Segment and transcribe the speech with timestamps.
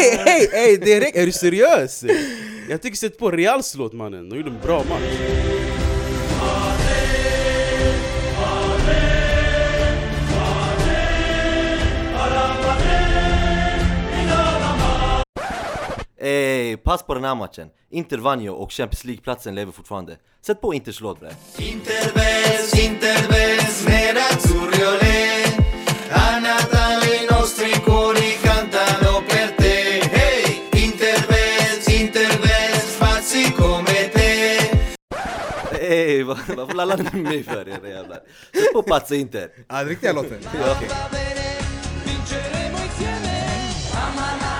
[0.00, 1.22] Ey, ey, ey, det räcker!
[1.22, 2.04] Är du seriös?
[2.68, 5.50] Jag tycker sätt på Reals låt mannen, de gjorde en bra match
[16.22, 17.68] Ey, pass på den här matchen.
[17.90, 20.16] Inter vann ju och Champions League-platsen lever fortfarande.
[20.46, 21.30] Sätt på Inters låt bre.
[21.58, 25.29] Intervens, intervens, nerazzurri
[35.90, 38.20] Ey, vad- varför lallar ni med mig för era jävlar?
[38.54, 39.50] Sätt på Pazza Inter.
[39.68, 40.38] Ja, den riktiga låten?
[40.42, 40.72] Ja.
[40.76, 40.88] Okej.
[40.88, 41.48] Va bene,
[42.06, 43.36] vinceremo insieme
[44.04, 44.56] Amala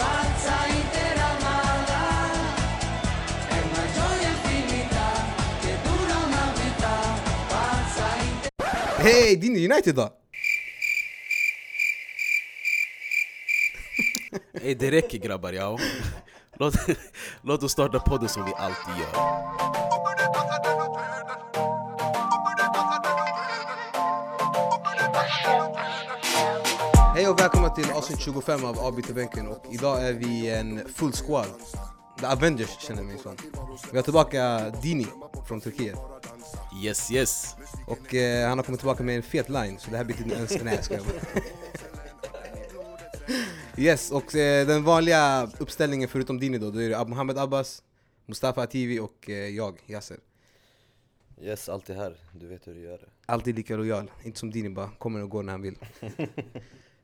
[0.00, 2.02] Pazza Inter amala
[3.50, 4.32] È una gioia
[16.58, 16.74] låt,
[17.42, 19.38] låt oss starta podden som vi alltid gör.
[27.14, 31.46] Hej och välkomna till avsnitt 25 av Avbytarbänken och idag är vi en full squad.
[32.20, 33.36] The Avengers känner jag mig som.
[33.90, 35.06] Vi har tillbaka Dini
[35.48, 35.98] från Turkiet.
[36.82, 37.56] Yes yes.
[37.86, 40.62] Och eh, han har kommit tillbaka med en fet line så det här blir ens...
[40.62, 41.42] Nej jag skojar bara.
[43.78, 47.82] Yes, och eh, den vanliga uppställningen förutom Dini då, då är det Mohammed Abbas,
[48.26, 50.16] Mustafa Ativi och eh, jag, Yasser
[51.40, 52.16] Yes, allt är här.
[52.32, 53.06] Du vet hur du gör det.
[53.26, 55.74] Alltid lika lojal, inte som Dini bara kommer och går när han vill.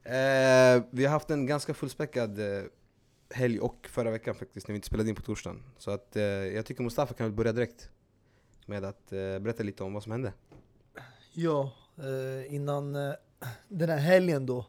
[0.02, 2.62] eh, vi har haft en ganska fullspäckad eh,
[3.30, 5.62] helg och förra veckan faktiskt när vi inte spelade in på torsdagen.
[5.78, 7.90] Så att eh, jag tycker Mustafa kan väl börja direkt
[8.66, 10.32] med att eh, berätta lite om vad som hände.
[11.32, 13.14] Ja, eh, innan eh,
[13.68, 14.66] den här helgen då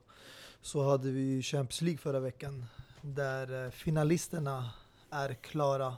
[0.66, 2.66] så hade vi ju Champions League förra veckan
[3.02, 4.70] där eh, finalisterna
[5.10, 5.98] är klara.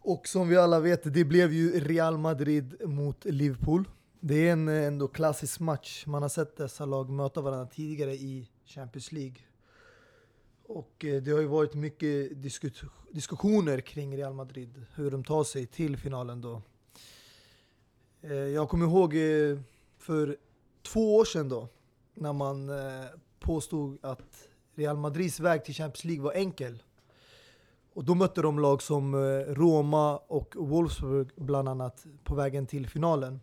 [0.00, 3.88] Och som vi alla vet, det blev ju Real Madrid mot Liverpool.
[4.20, 6.06] Det är en eh, ändå klassisk match.
[6.06, 9.36] Man har sett dessa lag möta varandra tidigare i Champions League.
[10.66, 15.44] Och eh, det har ju varit mycket disku- diskussioner kring Real Madrid, hur de tar
[15.44, 16.62] sig till finalen då.
[18.54, 19.14] Jag kommer ihåg
[19.98, 20.36] för
[20.82, 21.68] två år sedan då,
[22.14, 23.04] när man eh,
[23.40, 26.82] påstod att Real Madrids väg till Champions League var enkel.
[27.94, 29.18] Och då mötte de lag som eh,
[29.54, 33.40] Roma och Wolfsburg bland annat på vägen till finalen.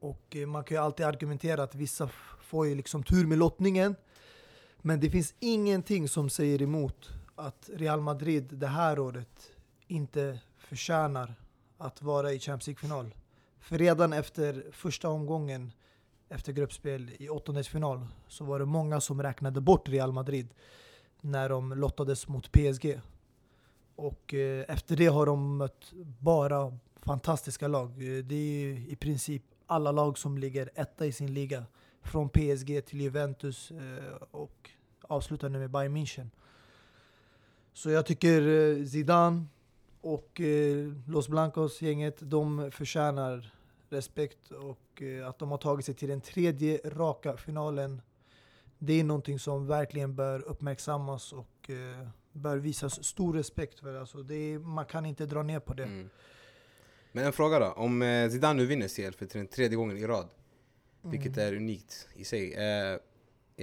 [0.00, 2.08] Och eh, man kan ju alltid argumentera att vissa
[2.42, 3.96] får ju liksom tur med lottningen.
[4.78, 9.50] Men det finns ingenting som säger emot att Real Madrid det här året
[9.86, 11.34] inte förtjänar
[11.78, 13.14] att vara i Champions League-final.
[13.60, 15.72] För redan efter första omgången
[16.32, 20.48] efter gruppspel i åttondelsfinal så var det många som räknade bort Real Madrid
[21.20, 23.00] när de lottades mot PSG.
[23.96, 27.90] Och eh, efter det har de mött bara fantastiska lag.
[27.90, 31.64] Eh, det är ju i princip alla lag som ligger etta i sin liga.
[32.02, 34.70] Från PSG till Juventus eh, och
[35.02, 36.30] avslutar nu med Bayern München.
[37.72, 39.44] Så jag tycker eh, Zidane
[40.00, 43.52] och eh, Los Blancos-gänget, de förtjänar
[43.92, 48.02] respekt och eh, att de har tagit sig till den tredje raka finalen.
[48.78, 53.94] Det är någonting som verkligen bör uppmärksammas och eh, bör visas stor respekt för.
[53.94, 55.84] Alltså det är, man kan inte dra ner på det.
[55.84, 56.10] Mm.
[57.12, 60.06] Men en fråga då, om eh, Zidane nu vinner CL för den tredje gången i
[60.06, 60.28] rad,
[61.02, 62.54] vilket är unikt i sig.
[62.54, 62.98] Eh,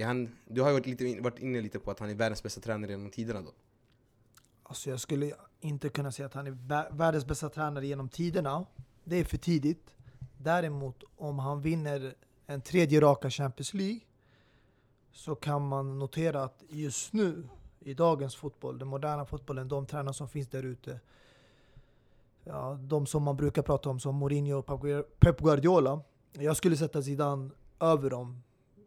[0.06, 2.60] han, du har ju varit, lite, varit inne lite på att han är världens bästa
[2.60, 3.52] tränare genom tiderna då.
[4.62, 8.66] Alltså jag skulle inte kunna säga att han är vä- världens bästa tränare genom tiderna.
[9.04, 9.94] Det är för tidigt.
[10.42, 12.14] Däremot om han vinner
[12.46, 14.00] en tredje raka Champions League
[15.12, 17.48] så kan man notera att just nu
[17.80, 21.00] i dagens fotboll, den moderna fotbollen, de tränare som finns där ute
[22.44, 24.80] ja, de som man brukar prata om som Mourinho och
[25.18, 26.00] Pep Guardiola.
[26.32, 27.50] Jag skulle sätta Zidane
[27.80, 28.42] över dem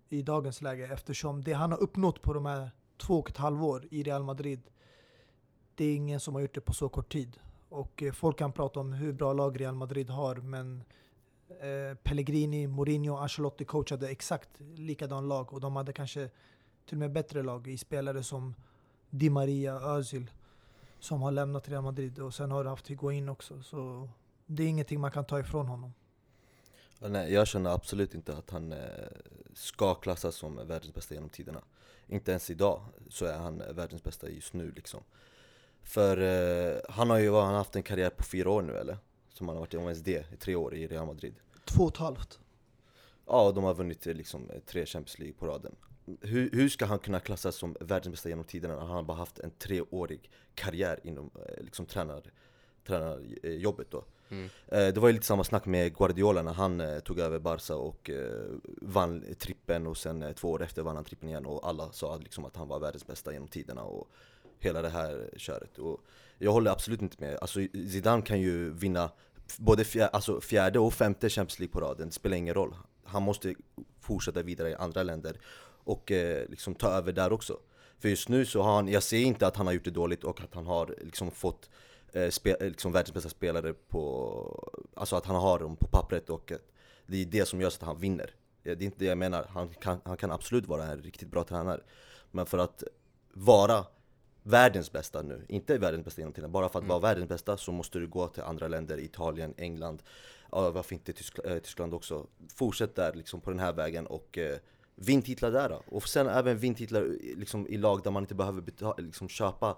[0.10, 3.88] i dagens läge eftersom det han har uppnått på de här två och ett halvår
[3.92, 4.62] i Real Madrid
[5.76, 7.40] det är ingen som har gjort det på så kort tid.
[7.70, 10.84] Och eh, folk kan prata om hur bra lag Real Madrid har, men
[11.62, 16.30] eh, Pellegrini, Mourinho, Ancelotti coachade exakt likadan lag och de hade kanske
[16.86, 18.56] till och med bättre lag i spelare som
[19.10, 20.32] Di Maria, Özil
[21.00, 23.64] som har lämnat Real Madrid och sen har du haft in också.
[23.64, 24.10] Så
[24.46, 25.94] det är ingenting man kan ta ifrån honom.
[27.00, 28.78] Nej, jag känner absolut inte att han eh,
[29.54, 31.62] ska klassas som världens bästa genom tiderna.
[32.08, 35.04] Inte ens idag så är han världens bästa just nu liksom.
[35.82, 38.98] För eh, han har ju han har haft en karriär på fyra år nu eller?
[39.34, 41.34] Som han har varit i OSD i tre år i Real Madrid.
[41.66, 42.40] Två och ett halvt.
[43.26, 45.76] Ja, de har vunnit eh, liksom eh, tre Champions League på raden.
[46.22, 49.40] Hur, hur ska han kunna klassas som världens bästa genom tiderna när han bara haft
[49.40, 52.32] en treårig karriär inom eh, liksom tränar,
[52.88, 54.04] tränarjobbet då?
[54.30, 54.50] Mm.
[54.70, 58.10] Det var ju lite samma snack med Guardiola när han tog över Barca och
[58.82, 62.46] vann trippen och sen två år efter vann han trippen igen och alla sa liksom
[62.46, 64.08] att han var världens bästa genom tiderna och
[64.60, 65.78] hela det här köret.
[65.78, 66.02] Och
[66.38, 67.38] jag håller absolut inte med.
[67.42, 69.12] Alltså Zidane kan ju vinna
[69.58, 72.76] både fjär, alltså fjärde och femte Champions League på raden, det spelar ingen roll.
[73.04, 73.56] Han måste
[74.00, 75.38] fortsätta vidare i andra länder
[75.84, 77.60] och eh, liksom ta över där också.
[78.00, 80.24] För just nu så har han, jag ser inte att han har gjort det dåligt
[80.24, 81.70] och att han har liksom fått
[82.14, 86.30] eh, spe, eh, liksom världens bästa spelare på, alltså att han har dem på pappret
[86.30, 86.52] och
[87.08, 88.36] det är det som gör så att han vinner.
[88.64, 91.44] Det är inte det jag menar, han kan, han kan absolut vara en riktigt bra
[91.44, 91.82] tränare.
[92.32, 92.84] Men för att
[93.34, 93.86] vara
[94.44, 97.72] världens bästa nu, inte världens bästa genom tiden, bara för att vara världens bästa så
[97.72, 100.04] måste du gå till andra länder, Italien, England,
[100.52, 102.28] ja, varför inte Tyskland, eh, Tyskland också.
[102.56, 104.58] Fortsätt där liksom på den här vägen och eh,
[104.96, 105.82] vinn titlar där då.
[105.88, 109.30] Och sen även vinn titlar i- liksom, i lag där man inte behöver betala, liksom,
[109.30, 109.78] köpa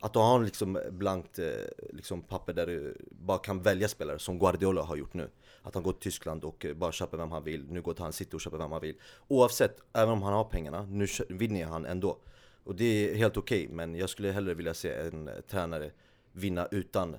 [0.00, 1.46] att du har liksom blankt eh,
[1.92, 5.30] liksom papper där du bara kan välja spelare som Guardiola har gjort nu.
[5.62, 7.66] Att han går till Tyskland och eh, bara köper vem han vill.
[7.70, 8.96] Nu går till han City och köper vem han vill.
[9.28, 12.18] Oavsett, även om han har pengarna, nu vinner han ändå.
[12.66, 15.90] Och det är helt okej, men jag skulle hellre vilja se en tränare
[16.32, 17.16] vinna utan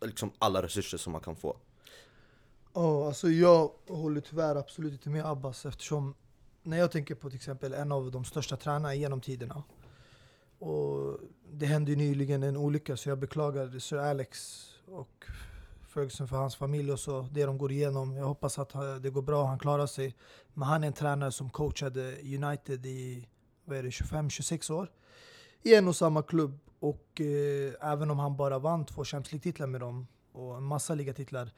[0.00, 1.56] liksom alla resurser som man kan få.
[2.74, 6.14] Ja, alltså jag håller tyvärr absolut inte med Abbas eftersom
[6.62, 9.62] när jag tänker på till exempel en av de största tränarna genom tiderna
[10.58, 11.18] och
[11.52, 15.24] det hände ju nyligen en olycka så jag beklagar Sir Alex och
[15.88, 18.16] Ferguson för hans familj och så, det de går igenom.
[18.16, 20.14] Jag hoppas att eh, det går bra, och han klarar sig.
[20.54, 23.28] Men han är en tränare som coachade United i
[23.68, 24.90] vad är det, 25-26 år
[25.62, 29.66] i en och samma klubb och eh, även om han bara vann två Champions League-titlar
[29.66, 31.52] med dem och en massa ligatitlar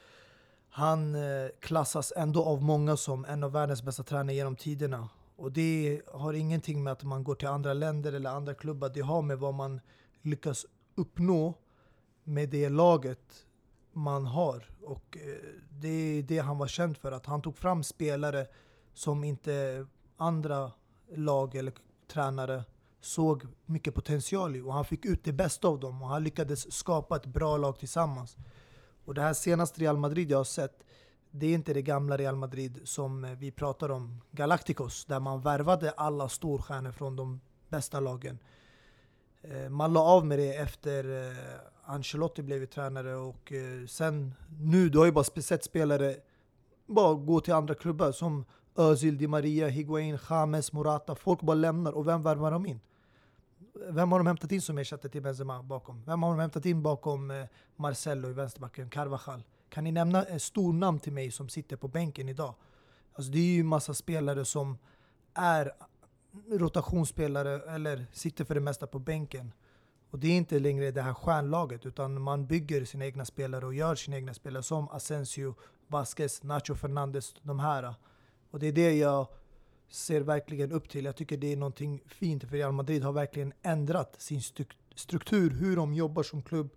[0.71, 5.09] han eh, klassas ändå av många som en av världens bästa tränare genom tiderna.
[5.37, 8.89] Och det har ingenting med att man går till andra länder eller andra klubbar.
[8.89, 9.81] Det har med vad man
[10.23, 11.55] lyckas uppnå
[12.25, 13.47] med det laget
[13.93, 14.71] man har.
[14.83, 17.13] Och eh, det är det han var känd för.
[17.13, 18.47] Att han tog fram spelare
[18.95, 19.87] som inte
[20.17, 20.73] andra
[21.15, 21.73] lag eller
[22.11, 22.65] tränare
[23.01, 24.61] såg mycket potential i.
[24.61, 26.03] Och han fick ut det bästa av dem.
[26.03, 28.37] Och han lyckades skapa ett bra lag tillsammans.
[29.05, 30.85] Och det här senaste Real Madrid jag har sett,
[31.31, 35.91] det är inte det gamla Real Madrid som vi pratar om, Galacticos, där man värvade
[35.91, 38.39] alla storstjärnor från de bästa lagen.
[39.43, 41.37] Eh, man la av med det efter eh,
[41.85, 46.17] Ancelotti blev tränare och eh, sen nu, du har ju bara sett spelare
[46.87, 48.45] bara gå till andra klubbar som
[48.75, 51.15] Özil, Di Maria, Higuain, James, Morata.
[51.15, 52.81] Folk bara lämnar och vem värvar de in?
[53.89, 56.03] Vem har de hämtat in som ersättare till Benzema bakom?
[56.07, 57.45] Vem har de hämtat in bakom eh,
[57.77, 59.43] Marcelo i vänsterbacken, Carvajal?
[59.69, 62.55] Kan ni nämna ett stor namn till mig som sitter på bänken idag?
[63.13, 64.79] Alltså det är ju massa spelare som
[65.35, 65.73] är
[66.51, 69.53] rotationsspelare eller sitter för det mesta på bänken.
[70.11, 73.75] Och det är inte längre det här stjärnlaget utan man bygger sina egna spelare och
[73.75, 75.55] gör sina egna spelare som Asensio,
[75.87, 77.95] Vasquez, Nacho Fernandes, de här.
[78.51, 79.27] Och det är det jag
[79.89, 81.05] ser verkligen upp till.
[81.05, 84.43] Jag tycker det är någonting fint för Real Madrid har verkligen ändrat sin
[84.95, 86.71] struktur, hur de jobbar som klubb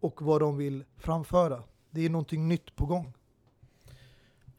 [0.00, 1.62] och vad de vill framföra.
[1.90, 3.12] Det är någonting nytt på gång.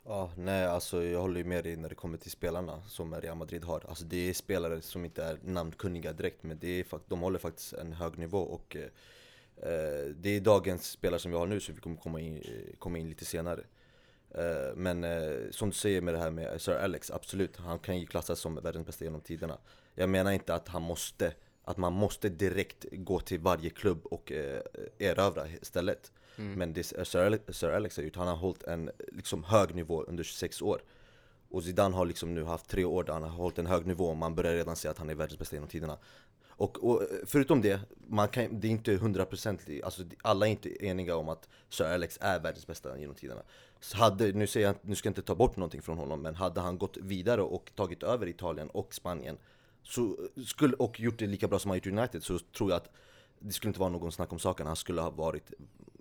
[0.04, 3.38] Ja, nej alltså jag håller ju med dig när det kommer till spelarna som Real
[3.38, 3.86] Madrid har.
[3.90, 7.74] Alltså det är spelare som inte är namnkunniga direkt men det är, de håller faktiskt
[7.74, 8.82] en hög nivå och eh,
[9.72, 12.76] eh, det är dagens spelare som vi har nu så vi kommer komma in, eh,
[12.80, 13.64] komma in lite senare.
[14.36, 18.00] Eh, men eh, som du säger med det här med Sir Alex, absolut, han kan
[18.00, 19.58] ju klassas som världens bästa genom tiderna.
[19.96, 21.34] Jag menar inte att han måste,
[21.64, 24.62] att man måste direkt gå till varje klubb och eh,
[25.00, 26.12] erövra istället.
[26.36, 30.04] Men det Sir Alex, Sir Alex har gjort, han har hållit en liksom, hög nivå
[30.04, 30.82] under 26 år.
[31.50, 34.06] Och Zidane har liksom nu haft tre år där han har hållit en hög nivå
[34.06, 35.98] och man börjar redan se att han är världens bästa genom tiderna.
[36.62, 41.16] Och, och förutom det, man kan, det är inte hundraprocentigt, alltså alla är inte eniga
[41.16, 43.42] om att Sir Alex är världens bästa genom tiderna.
[43.94, 46.62] Hade, nu, säger jag, nu ska jag inte ta bort någonting från honom, men hade
[46.62, 49.38] han gått vidare och tagit över Italien och Spanien
[49.84, 52.90] så skulle, och gjort det lika bra som han gjort United så tror jag att
[53.40, 55.52] det skulle inte vara någon snack om saken, han skulle ha varit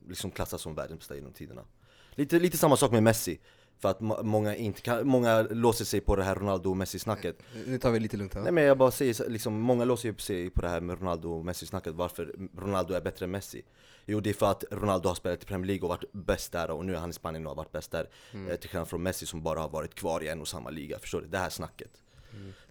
[0.09, 1.63] liksom klassad som världens bästa genom tiderna.
[2.11, 3.41] Lite, lite samma sak med Messi,
[3.81, 7.43] för att må- många, inte kan, många låser sig på det här Ronaldo och Messi-snacket.
[7.67, 8.43] Nu tar vi lite lugnt här.
[8.43, 11.33] Nej men jag bara säger liksom, många låser upp sig på det här med Ronaldo
[11.33, 13.63] och Messi-snacket, varför Ronaldo är bättre än Messi.
[14.07, 16.71] Jo det är för att Ronaldo har spelat i Premier League och varit bäst där
[16.71, 18.09] och nu är han i Spanien och har varit bäst där.
[18.51, 20.99] Eh, till skillnad från Messi som bara har varit kvar i en och samma liga,
[20.99, 21.27] förstår du?
[21.27, 21.91] Det här snacket.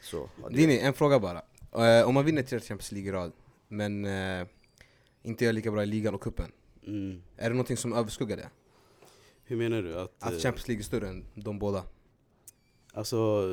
[0.02, 1.42] Så, ja, det, Dini, en fråga bara.
[1.86, 3.32] Eh, om man vinner tre Champions League i rad,
[3.68, 4.48] men eh,
[5.24, 6.52] inte gör lika bra i ligan och cupen.
[6.88, 7.24] Mm.
[7.38, 8.50] Är det någonting som överskuggar det?
[9.50, 9.96] Hur menar du?
[9.96, 11.84] Att, Att eh, Champions League är större än de båda?
[12.94, 13.44] Alltså,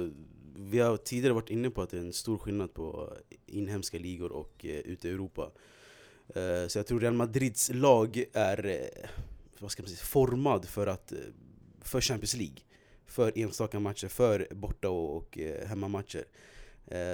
[0.57, 3.13] vi har tidigare varit inne på att det är en stor skillnad på
[3.47, 5.51] inhemska ligor och eh, ute i Europa.
[6.29, 9.09] Eh, så jag tror Real Madrids lag är eh,
[9.59, 11.13] vad ska man säga, formad för, att,
[11.81, 12.59] för Champions League.
[13.07, 16.25] För enstaka matcher, för borta och, och hemmamatcher.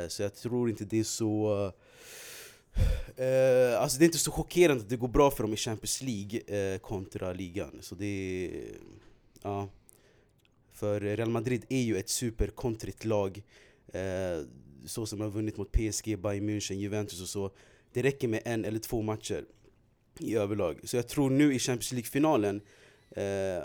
[0.09, 1.73] Så jag tror inte det är så...
[3.17, 6.02] Eh, alltså det är inte så chockerande att det går bra för dem i Champions
[6.02, 7.79] League eh, kontra ligan.
[7.81, 8.50] Så det är...
[9.43, 9.69] Ja.
[10.73, 13.43] För Real Madrid är ju ett superkontrigt lag.
[13.93, 14.47] Eh,
[14.85, 17.50] så som har vunnit mot PSG, Bayern München, Juventus och så.
[17.93, 19.45] Det räcker med en eller två matcher
[20.19, 20.81] i överlag.
[20.85, 22.61] Så jag tror nu i Champions League-finalen
[23.11, 23.64] eh,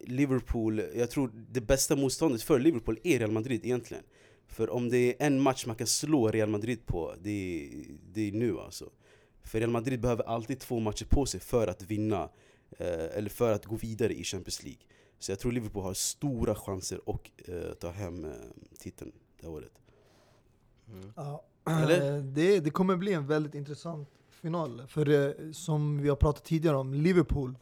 [0.00, 4.04] Liverpool, jag tror det bästa motståndet för Liverpool är Real Madrid egentligen.
[4.56, 8.28] För om det är en match man kan slå Real Madrid på, det är, det
[8.28, 8.90] är nu alltså.
[9.42, 12.28] För Real Madrid behöver alltid två matcher på sig för att vinna,
[12.78, 14.80] eh, eller för att gå vidare i Champions League.
[15.18, 18.30] Så jag tror Liverpool har stora chanser att eh, ta hem eh,
[18.78, 19.72] titeln det här året.
[21.16, 22.16] Ja, Eller?
[22.16, 24.82] eh, det, det kommer bli en väldigt intressant final.
[24.88, 27.58] För eh, som vi har pratat tidigare om, Liverpool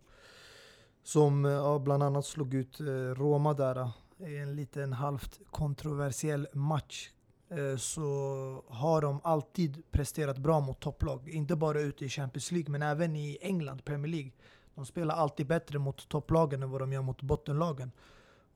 [1.03, 3.91] som eh, ja, bland annat slog ut eh, Roma där
[4.27, 7.11] i en liten halvt kontroversiell match
[7.49, 11.29] eh, så har de alltid presterat bra mot topplag.
[11.29, 14.33] Inte bara ute i Champions League men även i England, Premier League.
[14.75, 17.93] De spelar alltid bättre mot topplagen än vad de gör mot bottenlagen.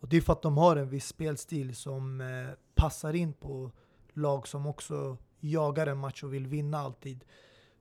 [0.00, 3.70] Och det är för att de har en viss spelstil som eh, passar in på
[4.12, 7.24] lag som också jagar en match och vill vinna alltid.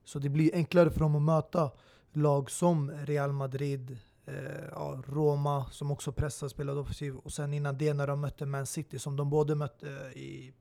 [0.04, 1.70] Så det blir enklare för dem att möta
[2.12, 7.78] lag som Real Madrid, Eh, ja, Roma som också pressade, spelade offensiv och sen innan
[7.78, 10.52] det när de mötte Man City som de både mötte eh, i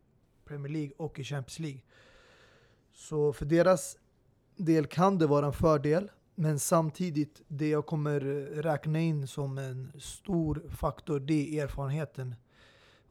[0.45, 1.81] Premier League och i Champions League.
[2.93, 3.97] Så för deras
[4.55, 6.09] del kan det vara en fördel
[6.39, 12.35] men samtidigt, det jag kommer eh, räkna in som en stor faktor, det är erfarenheten.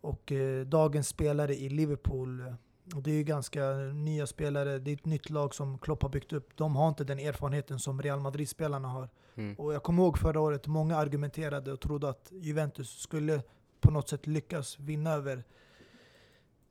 [0.00, 2.54] Och eh, dagens spelare i Liverpool, eh,
[2.94, 6.08] och det är ju ganska nya spelare, det är ett nytt lag som Klopp har
[6.08, 6.56] byggt upp.
[6.56, 9.08] De har inte den erfarenheten som Real Madrid-spelarna har.
[9.34, 9.54] Mm.
[9.54, 13.42] Och jag kommer ihåg förra året, många argumenterade och trodde att Juventus skulle
[13.80, 15.44] på något sätt lyckas vinna över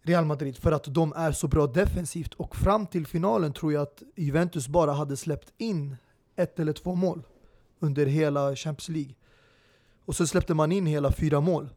[0.04, 2.34] Real Madrid för att de är så bra defensivt.
[2.34, 5.96] Och fram till finalen tror jag att Juventus bara hade släppt in
[6.36, 7.24] ett eller två mål
[7.80, 9.16] under hela Champions League.
[10.06, 11.70] Och så släppte man in hela fyra mål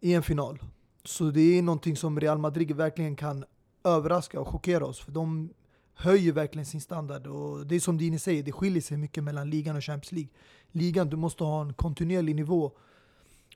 [0.00, 0.58] i en final.
[1.04, 3.44] Så det är någonting som Real Madrid verkligen kan
[3.84, 5.00] överraska och chockera oss.
[5.00, 5.50] För de
[5.94, 7.26] höjer verkligen sin standard.
[7.26, 10.30] Och det är som Dini säger, det skiljer sig mycket mellan ligan och Champions League.
[10.72, 12.72] Ligan, du måste ha en kontinuerlig nivå.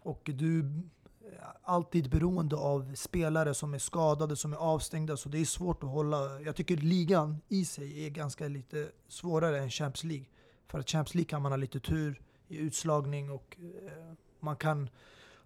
[0.02, 5.16] Och du är alltid beroende av spelare som är skadade, som är avstängda.
[5.16, 6.40] Så det är svårt att hålla.
[6.40, 10.26] Jag tycker ligan i sig är ganska lite svårare än Champions League.
[10.66, 14.88] För att Champions League kan man ha lite tur i utslagning och eh, man kan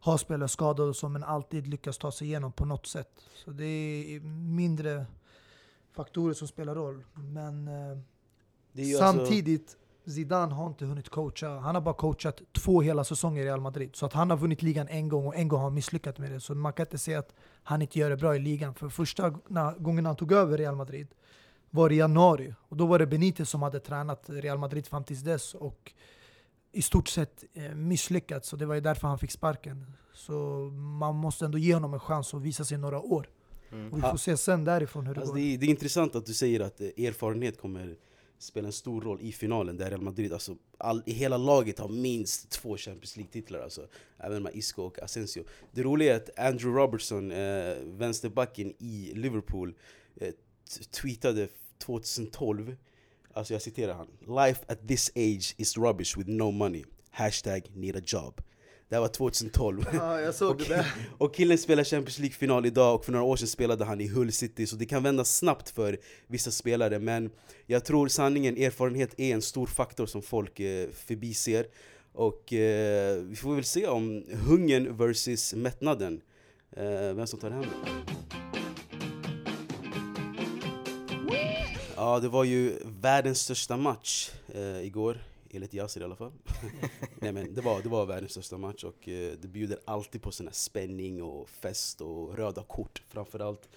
[0.01, 3.11] ha spelare skadade som men alltid lyckas ta sig igenom på något sätt.
[3.45, 4.21] Så det är
[4.55, 5.07] mindre
[5.93, 7.05] faktorer som spelar roll.
[7.15, 7.99] Men eh,
[8.79, 9.77] alltså- samtidigt,
[10.07, 11.49] Zidane har inte hunnit coacha.
[11.49, 13.97] Han har bara coachat två hela säsonger i Real Madrid.
[13.97, 16.33] Så att han har vunnit ligan en gång och en gång har han misslyckats med
[16.33, 16.41] det.
[16.41, 18.75] Så man kan inte säga att han inte gör det bra i ligan.
[18.75, 19.31] För första
[19.79, 21.09] gången han tog över Real Madrid
[21.71, 22.55] var i januari.
[22.69, 25.55] Och då var det Benitez som hade tränat Real Madrid fram tills dess.
[25.55, 25.93] Och
[26.73, 28.49] i stort sett eh, misslyckats.
[28.49, 29.87] Så det var ju därför han fick sparken.
[30.15, 30.33] Så
[30.73, 33.29] man måste ändå ge honom en chans att visa sig några år.
[33.73, 33.93] Mm.
[33.93, 35.41] Och vi får se sen därifrån hur det Alltså går.
[35.41, 37.97] det, är, det är intressant att du säger att eh, erfarenhet kommer
[38.39, 41.89] spela en stor roll i finalen där Real Madrid, alltså all, i hela laget har
[41.89, 43.87] minst två Champions League-titlar alltså.
[44.19, 45.45] Även med Isco och Asensio.
[45.73, 49.75] Det roliga är att Andrew Robertson, eh, vänsterbacken i Liverpool,
[50.17, 50.33] eh,
[51.01, 51.49] tweetade
[51.79, 52.77] 2012,
[53.39, 54.09] alltså jag citerar han.
[54.47, 56.85] Life at this age is rubbish with no money.
[57.11, 58.41] Hashtag need a job.
[58.89, 59.85] Det här var 2012.
[59.93, 60.87] Ja, jag såg det där.
[61.19, 64.33] Och killen spelar Champions League-final idag och för några år sedan spelade han i Hull
[64.33, 67.31] City Så det kan vända snabbt för vissa spelare Men
[67.67, 71.67] jag tror sanningen, erfarenhet är en stor faktor som folk eh, förbiser
[72.13, 76.21] Och eh, vi får väl se om hungern versus mättnaden
[76.77, 78.48] eh, Vem som tar hem det
[81.99, 85.19] Ja, det var ju världens största match eh, igår
[85.51, 86.33] Enligt Yasir i alla fall
[87.15, 90.33] Nej men det var, det var världens största match och eh, det bjuder alltid på
[90.33, 93.69] sån här spänning och fest och röda kort framförallt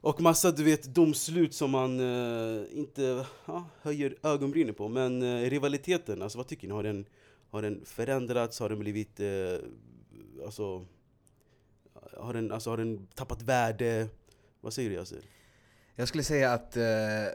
[0.00, 5.50] Och massa du vet domslut som man eh, inte ja, höjer ögonbrynen på Men eh,
[5.50, 6.74] rivaliteten, alltså vad tycker ni?
[6.74, 7.06] Har den,
[7.50, 8.60] har den förändrats?
[8.60, 9.58] Har den blivit, eh,
[10.44, 10.86] alltså
[12.16, 14.08] har den, alltså har den tappat värde?
[14.60, 15.22] Vad säger du Yasir?
[16.00, 16.82] Jag skulle säga att eh,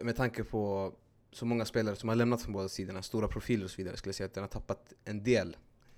[0.02, 0.94] med tanke på
[1.32, 4.10] så många spelare som har lämnat från båda sidorna, stora profiler och så vidare, skulle
[4.10, 5.58] jag säga att den har tappat en del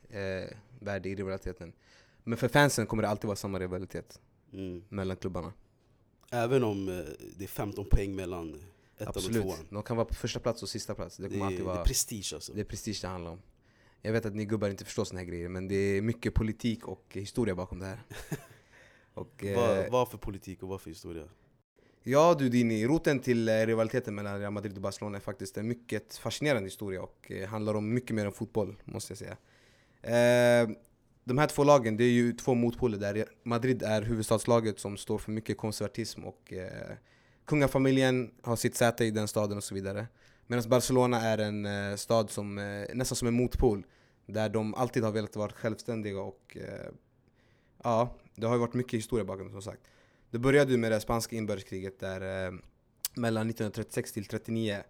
[0.10, 1.74] eh, värde i rivaliteten.
[2.24, 4.19] Men för fansen kommer det alltid vara samma rivalitet
[4.53, 4.84] Mm.
[4.89, 5.53] mellan klubbarna.
[6.31, 6.95] Även om eh,
[7.38, 8.50] det är 15 poäng mellan
[8.98, 9.41] ettan och Absolut.
[9.43, 9.57] tvåan.
[9.69, 11.17] De kan vara på första plats och sista plats.
[11.17, 11.79] Det Det, kommer är, alltid det vara...
[11.81, 12.53] är prestige alltså.
[12.53, 13.41] Det är prestige det handlar om.
[14.01, 16.88] Jag vet att ni gubbar inte förstår såna här grejer, men det är mycket politik
[16.88, 18.00] och historia bakom det här.
[19.13, 21.27] och, eh, Vad, vad för politik och vad för historia?
[22.07, 25.57] Ja du Dini, eh, roten till eh, rivaliteten mellan Real Madrid och Barcelona är faktiskt
[25.57, 29.38] en mycket fascinerande historia och eh, handlar om mycket mer än fotboll, måste jag säga.
[31.24, 35.17] De här två lagen, det är ju två motpoler där Madrid är huvudstadslaget som står
[35.17, 36.53] för mycket konservatism och
[37.45, 40.07] kungafamiljen har sitt säte i den staden och så vidare.
[40.47, 42.55] Medan Barcelona är en stad som
[42.93, 43.85] nästan som en motpol,
[44.25, 46.57] där de alltid har velat vara självständiga och
[47.83, 49.81] ja, det har ju varit mycket historia bakom som sagt.
[50.32, 52.53] Det började ju med det spanska inbördeskriget där eh,
[53.13, 54.84] mellan 1936 till 39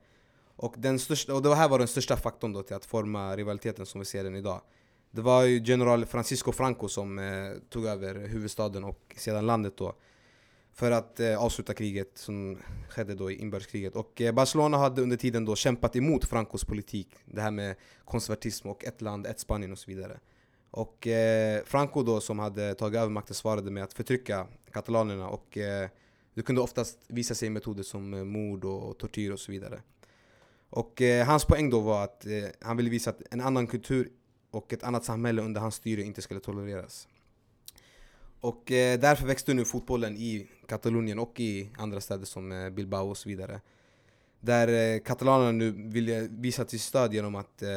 [0.56, 3.86] och, den största, och det här var den största faktorn då till att forma rivaliteten
[3.86, 4.62] som vi ser den idag.
[5.12, 9.96] Det var ju general Francisco Franco som eh, tog över huvudstaden och sedan landet då
[10.76, 12.58] för att eh, avsluta kriget som
[12.90, 13.96] skedde då i inbördeskriget.
[13.96, 17.76] Och eh, Barcelona hade under tiden då kämpat emot Francos politik, det här med
[18.06, 20.20] konservatism och ett land, ett Spanien och så vidare.
[20.76, 25.58] Och eh, Franco då som hade tagit över makten svarade med att förtrycka katalanerna och
[25.58, 25.90] eh,
[26.34, 29.82] det kunde oftast visa sig i metoder som eh, mord och, tortyr och så vidare.
[30.70, 34.10] Och eh, hans poäng då var att eh, han ville visa att en annan kultur
[34.52, 37.08] och ett annat samhälle under hans styre inte skulle tolereras.
[38.40, 43.10] Och eh, därför växte nu fotbollen i Katalonien och i andra städer som eh, Bilbao
[43.10, 43.62] och så vidare.
[44.40, 47.70] Där eh, katalanerna nu ville visa sitt stöd genom att eh,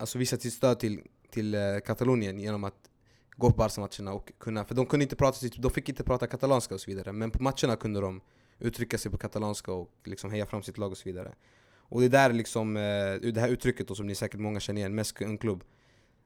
[0.00, 1.00] Alltså visa sitt stöd till,
[1.30, 2.90] till eh, Katalonien genom att
[3.36, 6.74] gå på Barca-matcherna och kunna, för de kunde inte prata, de fick inte prata katalanska
[6.74, 8.20] och så vidare Men på matcherna kunde de
[8.58, 11.34] uttrycka sig på katalanska och liksom heja fram sitt lag och så vidare
[11.76, 14.80] Och det är där liksom, eh, det här uttrycket då, som ni säkert många känner
[14.80, 15.64] igen, mest en klubb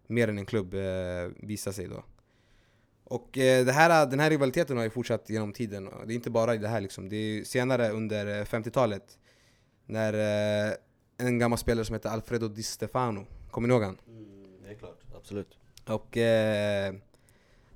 [0.06, 0.80] Mer än en klubb eh,
[1.36, 2.04] visar sig då
[3.06, 6.54] och det här, den här rivaliteten har ju fortsatt genom tiden, det är inte bara
[6.54, 7.08] i det här liksom.
[7.08, 9.18] Det är senare under 50-talet
[9.86, 10.14] När
[11.18, 13.98] en gammal spelare som heter Alfredo Di Stefano, kommer ni ihåg han?
[14.08, 14.43] Mm.
[14.64, 15.58] Det är klart, absolut.
[15.86, 16.94] Och eh,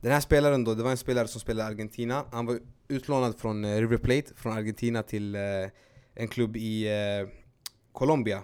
[0.01, 2.25] den här spelaren då, det var en spelare som spelade i Argentina.
[2.33, 5.41] Han var utlånad från eh, River Plate, från Argentina till eh,
[6.15, 7.29] en klubb i eh,
[7.93, 8.43] Colombia.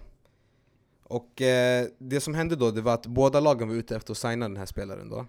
[1.02, 4.18] Och eh, det som hände då, det var att båda lagen var ute efter att
[4.18, 5.26] signa den här spelaren då.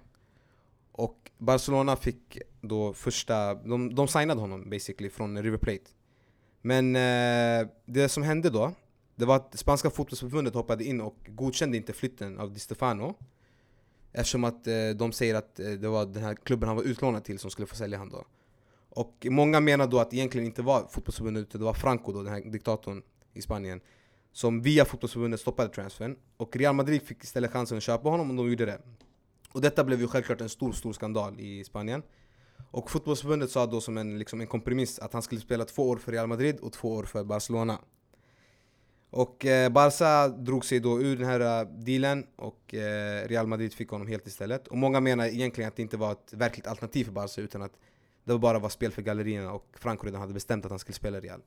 [0.91, 5.91] Och Barcelona fick då första, de, de signade honom basically från River Plate.
[6.62, 8.71] Men eh, det som hände då,
[9.15, 13.15] det var att spanska fotbollsförbundet hoppade in och godkände inte flytten av Di Stefano
[14.17, 17.23] Eftersom att eh, de säger att eh, det var den här klubben han var utlånad
[17.23, 18.25] till som skulle få sälja han då.
[18.89, 22.23] Och många menar då att det egentligen inte var fotbollsförbundet utan det var Franco då,
[22.23, 23.01] den här diktatorn
[23.34, 23.82] i Spanien
[24.32, 26.15] Som via fotbollsförbundet stoppade transfern.
[26.38, 28.82] Och Real Madrid fick istället chansen att köpa honom och de gjorde det.
[29.51, 32.04] Och detta blev ju självklart en stor, stor skandal i Spanien.
[32.71, 35.97] Och fotbollsförbundet sa då som en, liksom en kompromiss att han skulle spela två år
[35.97, 37.80] för Real Madrid och två år för Barcelona
[39.15, 43.73] och eh, Barca drog sig då ur den här eh, dealen och eh, Real Madrid
[43.73, 44.67] fick honom helt istället.
[44.67, 47.71] Och många menar egentligen att det inte var ett verkligt alternativ för Barca utan att
[48.23, 51.17] det bara var spel för gallerierna och Franco redan hade bestämt att han skulle spela
[51.17, 51.41] i Real.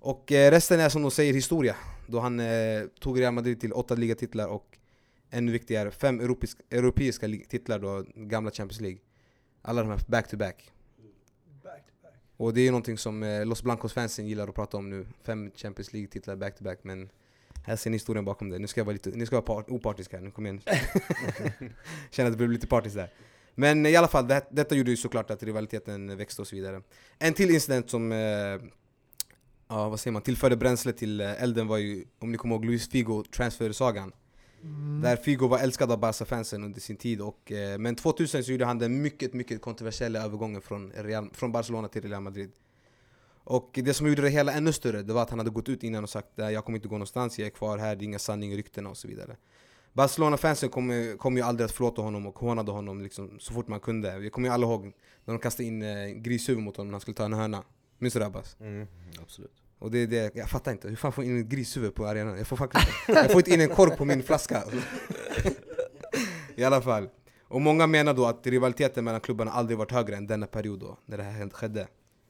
[0.00, 1.76] Och eh, resten är som de säger historia.
[2.06, 4.78] Då han eh, tog Real Madrid till åtta ligatitlar och
[5.30, 6.20] ännu viktigare, fem
[6.70, 8.98] europeiska titlar då, gamla Champions League.
[9.62, 10.08] Alla de här back-to-back.
[10.08, 10.79] Back to back.
[12.40, 15.06] Och det är ju någonting som eh, Los Blancos-fansen gillar att prata om nu.
[15.22, 17.10] Fem Champions League-titlar back-to-back, men
[17.64, 18.58] här ser ni historien bakom det.
[18.58, 20.60] Nu ska jag vara lite, nu ska vara part, opartisk här, nu kom igen.
[22.10, 23.12] Känner att det blev lite partiskt där.
[23.54, 26.82] Men i alla fall, det, detta gjorde ju såklart att rivaliteten växte och så vidare.
[27.18, 28.18] En till incident som, eh,
[29.68, 32.64] ja vad säger man, tillförde bränsle till eh, elden var ju, om ni kommer ihåg,
[32.64, 34.12] Luis Figo transfer-sagan.
[34.62, 35.00] Mm.
[35.02, 38.64] Där Figo var älskad av Barca-fansen under sin tid och, eh, Men 2000 så gjorde
[38.64, 42.52] han den mycket, mycket kontroversiella övergången från, Real, från Barcelona till Real Madrid
[43.44, 45.82] Och det som gjorde det hela ännu större, det var att han hade gått ut
[45.82, 48.06] innan och sagt att jag kommer inte gå någonstans, jag är kvar här, det är
[48.06, 49.36] inga sanning, ryktena och så vidare
[49.92, 53.80] Barcelona-fansen kom, kom ju aldrig att förlåta honom och hånade honom liksom, så fort man
[53.80, 54.84] kunde Vi kommer ju alla ihåg
[55.24, 57.64] när de kastade in eh, grishuvud mot honom när han skulle ta en hörna
[57.98, 58.56] Minns du det Abbas?
[58.60, 58.86] Mm,
[59.22, 59.62] absolut.
[59.80, 62.06] Och det är det, jag fattar inte, hur fan får jag in ett grishuvud på
[62.06, 62.38] arenan?
[62.38, 64.78] Jag får, faktiskt, jag får inte in en kork på min flaska alltså.
[66.54, 67.08] I alla fall.
[67.42, 70.98] Och många menar då att rivaliteten mellan klubbarna aldrig varit högre än denna period då,
[71.06, 71.88] när det här skedde.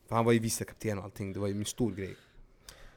[0.09, 2.17] För han var ju vice kapten och allting, det var ju en stor grej.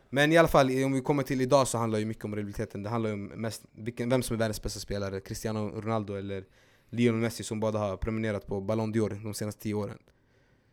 [0.10, 2.84] Men i alla fall, om vi kommer till idag så handlar ju mycket om rivaliteten.
[2.84, 5.20] Det handlar ju om mest, vilken, vem som är världens bästa spelare.
[5.20, 6.46] Cristiano Ronaldo eller
[6.89, 9.98] Lionel Messi som båda har prenumererat på Ballon d'Or de senaste tio åren.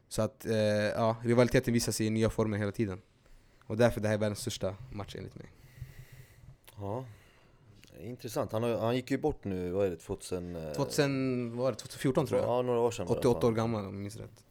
[0.09, 0.55] Så att, eh,
[0.95, 3.01] ja, rivaliteten visar sig i nya former hela tiden
[3.71, 5.47] och därför det här är världens största match enligt mig.
[6.77, 7.05] Ja.
[8.01, 10.57] Intressant, han, har, han gick ju bort nu, vad är det, 2000...
[10.57, 12.49] eh, 2000, vad var det, 2014 tror jag.
[12.49, 13.51] Ja, några år sedan var det, 88 fan.
[13.51, 14.45] år gammal om jag minns rätt.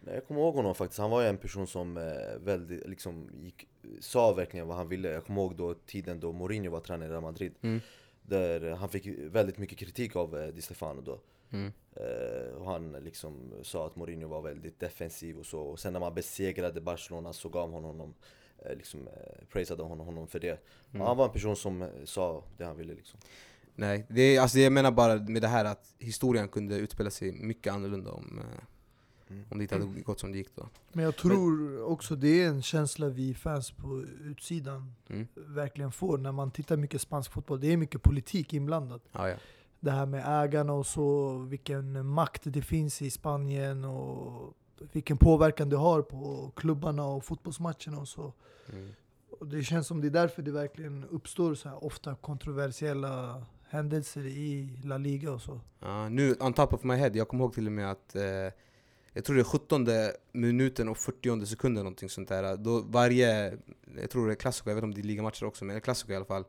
[0.00, 2.04] Nej, Jag kommer ihåg honom faktiskt, han var ju en person som eh,
[2.40, 3.68] väldigt, liksom, gick,
[4.00, 7.12] sa verkligen vad han ville Jag kommer ihåg då tiden då Mourinho var tränare i
[7.12, 7.80] Real Madrid Mm.
[8.22, 11.20] Där eh, han fick väldigt mycket kritik av eh, Di Stefano då
[11.52, 11.72] Mm.
[11.96, 16.00] eh, Och han liksom sa att Mourinho var väldigt defensiv och så Och sen när
[16.00, 18.14] man besegrade Barcelona så gav han honom eh,
[18.76, 21.06] liksom, eh, praisade honom, honom för det Mm.
[21.06, 23.20] Han var en person som eh, sa det han ville liksom
[23.74, 27.32] Nej, det är, alltså jag menar bara med det här att historien kunde utspela sig
[27.32, 28.44] mycket annorlunda om, eh,
[29.30, 29.44] Mm.
[29.50, 30.68] om det inte hade gått som det gick då.
[30.92, 35.26] Men jag tror också det är en känsla vi fans på utsidan Mm.
[35.34, 37.60] verkligen får när man tittar mycket spansk fotboll.
[37.60, 39.02] Det är mycket politik inblandat.
[39.12, 39.36] Ja, ja.
[39.80, 44.54] Det här med ägarna och så, vilken makt det finns i Spanien och
[44.92, 48.32] vilken påverkan det har på klubbarna och fotbollsmatcherna och så.
[48.72, 48.88] Mm.
[49.40, 54.26] Och det känns som det är därför det verkligen uppstår så här ofta kontroversiella händelser
[54.26, 55.60] i La Liga och så.
[55.80, 58.22] Ja, nu, on top of my head, jag kommer ihåg till och med att eh,
[59.12, 59.86] jag tror det är 17
[60.32, 62.56] minuten och 40 sekunden någonting sånt där.
[62.56, 63.58] Då varje,
[64.00, 66.12] jag tror det är klassiker, jag vet inte om det är ligamatcher också, men klassiker
[66.12, 66.44] i alla fall.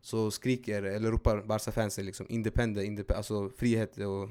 [0.00, 4.28] Så skriker, eller ropar Barca-fansen liksom independent, indep alltså frihet och, vad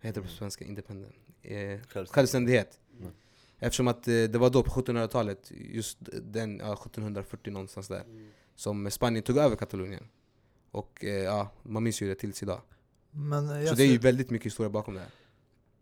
[0.00, 0.64] heter det på svenska?
[0.64, 1.14] Independent?
[1.42, 2.80] Eh, självständighet.
[3.00, 3.12] Mm.
[3.58, 8.02] Eftersom att eh, det var då på 1700-talet, just den, ja, 1740 någonstans där,
[8.54, 10.08] som Spanien tog över Katalonien.
[10.70, 12.60] Och eh, ja, man minns ju det tills idag.
[13.10, 15.10] Men eh, Så det är ju väldigt mycket historia bakom det här.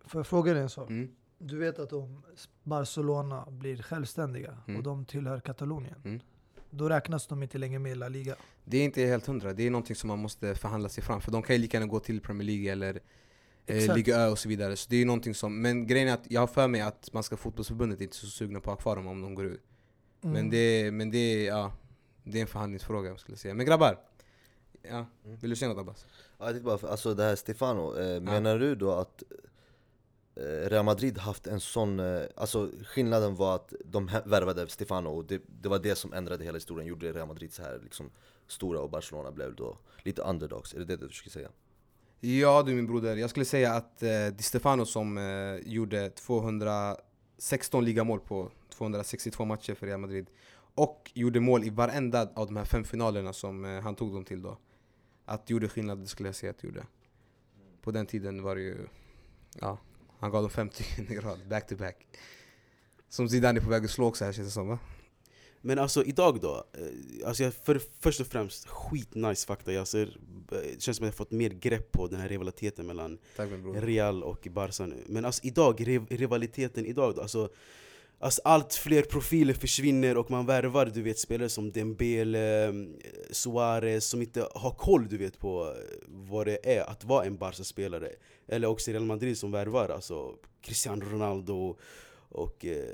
[0.04, 0.90] Får jag fråga dig en sak?
[0.90, 1.10] Mm.
[1.38, 2.22] Du vet att om
[2.62, 4.76] Barcelona blir självständiga Mm.
[4.78, 6.20] och de tillhör Katalonien, Mm.
[6.70, 8.36] då räknas de inte längre med i La Liga.
[8.64, 11.30] Det är inte helt hundra, det är någonting som man måste förhandla sig fram för
[11.32, 13.00] de kan ju lika gärna gå till Premier League eller
[13.66, 13.94] eh.
[13.96, 14.76] Liga Ö och så vidare.
[14.76, 17.04] Så det är ju någonting som, men grejen är att jag har för mig att
[17.04, 19.60] Spanska fotbollsförbundet inte är så sugna på att ha kvar dem om de går ur.
[20.22, 20.32] Mm.
[20.32, 21.72] Men, det, men det, är, ja,
[22.24, 23.54] det är en förhandlingsfråga skulle jag säga.
[23.54, 23.98] Men grabbar,
[24.82, 25.36] ja, Mm.
[25.38, 26.06] vill du säga något Abbas?
[26.38, 29.22] Ja, jag tänkte bara, alltså det här Stefano, eh, menar du då att
[30.36, 35.24] eh, Real Madrid haft en sån, eh, alltså skillnaden var att de värvade Stefano och
[35.24, 38.10] det, det var det som ändrade hela historien, gjorde Real Madrid så här liksom
[38.46, 41.48] stora och Barcelona blev då lite underdogs, är det det du försöker säga?
[42.22, 47.85] Ja du min broder, jag skulle säga att eh, Di Stefano som eh, gjorde 216
[47.85, 50.26] ligamål på 262 matcher för Real Madrid
[50.74, 54.24] och gjorde mål i varenda av de här fem finalerna som eh, han tog dem
[54.24, 54.59] till då.
[55.24, 56.87] Att gjorde skillnad, det skulle jag säga att det gjorde.
[57.83, 58.87] På den tiden var det ju,
[59.61, 59.78] ja,
[60.18, 62.06] han gav dem 50 i rad, back to back.
[63.09, 64.78] Som Zidane är på väg att slå också här känns det som va?
[65.62, 70.06] Men alltså idag då, eh, alltså jag, för, först och främst skitnice fakta jag ser,
[70.06, 73.18] eh, Det känns som att jag fått mer grepp på den här rivaliteten mellan.
[73.80, 75.04] Real och Barca nu.
[75.06, 77.48] Men alltså idag, riv- rivaliteten idag då, alltså,
[78.18, 82.72] alltså allt fler profiler försvinner och man värvar du vet spelare som Dembele, eh,
[83.30, 85.74] Suarez som inte har koll du vet på
[86.08, 88.10] vad det är att vara en Barca-spelare.
[88.48, 91.76] Eller också Real Madrid som värvar alltså Cristiano Ronaldo
[92.30, 92.84] och eh,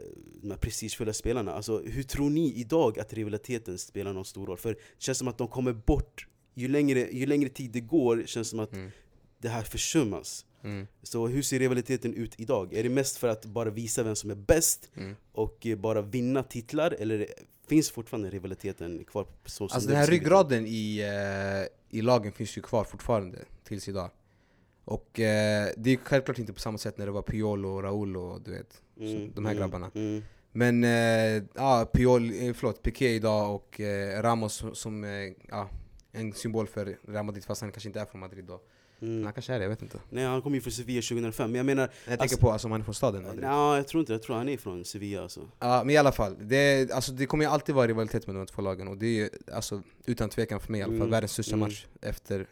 [0.42, 1.52] de här prestigefulla spelarna.
[1.52, 4.56] Alltså, hur tror ni idag att rivaliteten spelar någon stor roll?
[4.58, 8.22] För det känns som att de kommer bort, ju längre, ju längre tid det går
[8.26, 8.90] känns som att Mm.
[9.38, 10.46] det här försummas.
[10.62, 10.86] Mm.
[11.02, 12.74] Så hur ser rivaliteten ut idag?
[12.74, 15.14] Är det mest för att bara visa vem som är bäst Mm.
[15.32, 16.90] och eh, bara vinna titlar?
[16.98, 17.26] Eller
[17.68, 22.58] finns fortfarande rivaliteten kvar så Alltså det den här ryggraden i, eh, i lagen finns
[22.58, 24.10] ju kvar fortfarande tills idag.
[24.86, 28.16] Och eh, det är självklart inte på samma sätt när det var Piolo och Raúl
[28.16, 29.90] och du vet, så, de här grabbarna.
[29.94, 30.22] Mm.
[30.52, 35.10] Men eh, ja, Piol, eh, förlåt, Piqué idag och eh, Ramos som- eh,
[35.48, 35.68] ja,
[36.12, 38.60] en symbol för Real Madrid fast han kanske inte är från Madrid då.
[39.00, 39.24] Mm.
[39.24, 39.98] han kanske är det, jag vet inte.
[40.10, 41.82] Nej, han kom ju från Sevilla 2005, men jag menar...
[41.82, 43.40] Jag tänker Alltså- på alltså, om han är från staden Madrid.
[43.42, 44.12] Nej, jag tror inte.
[44.12, 45.40] Jag tror han är från Sevilla alltså.
[45.58, 46.36] Ja, men i alla fall.
[46.40, 49.10] Det, alltså, det kommer ju alltid vara rivalitet med de två lagen och det är
[49.10, 51.68] ju alltså, utan tvekan för mig i alla fall Mm, världens största mm.
[51.68, 52.46] match efter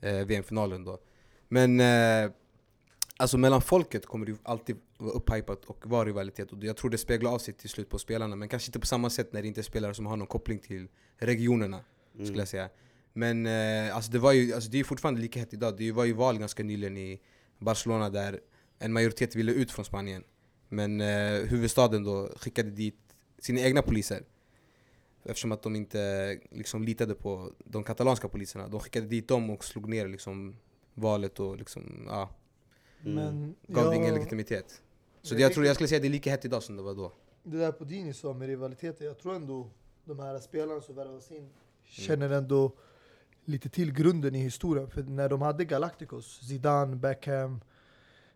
[0.00, 0.98] eh, VM-finalen då.
[1.54, 2.30] Men eh,
[3.16, 6.98] alltså mellan folket kommer det alltid vara upphypat och vara rivalitet och jag tror det
[6.98, 9.48] speglar av sig till slut på spelarna men kanske inte på samma sätt när det
[9.48, 10.88] inte är spelare som har någon koppling till
[11.18, 11.80] regionerna
[12.14, 12.26] Mm.
[12.26, 12.68] skulle jag säga.
[13.12, 15.76] Men eh, alltså, det, var ju, alltså, det är fortfarande lika hett idag.
[15.76, 17.20] Det var ju val ganska nyligen i
[17.58, 18.40] Barcelona där
[18.78, 20.24] en majoritet ville ut från Spanien.
[20.68, 22.98] Men eh, huvudstaden då skickade dit
[23.38, 24.22] sina egna poliser.
[25.24, 28.68] Eftersom att de inte liksom, litade på de katalanska poliserna.
[28.68, 30.56] De skickade dit dem och slog ner liksom,
[30.94, 32.30] valet och liksom, ja,
[33.04, 33.14] Mm.
[33.14, 34.82] Men gav det ingen legitimitet.
[35.22, 36.76] Så jag det, jag, tror, jag skulle säga att det är lika hett idag som
[36.76, 37.12] det var då.
[37.42, 39.70] Det där på Dini sa med rivaliteter, jag tror ändå
[40.04, 41.50] de här spelarna som värvas in
[41.82, 42.72] känner ändå
[43.44, 44.90] lite till grunden i historien.
[44.90, 47.60] För när de hade Galacticos, Zidane, Beckham,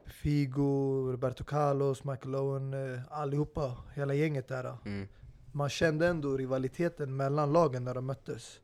[0.07, 4.77] Figo, Roberto Carlos, Michael Owen, eh, allihopa, hela gänget där.
[4.85, 5.09] Mm.
[5.53, 8.61] Man kände ändå rivaliteten mellan lagen när de möttes.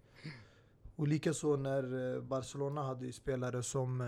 [0.97, 4.07] Och likaså när eh, Barcelona hade spelare som eh,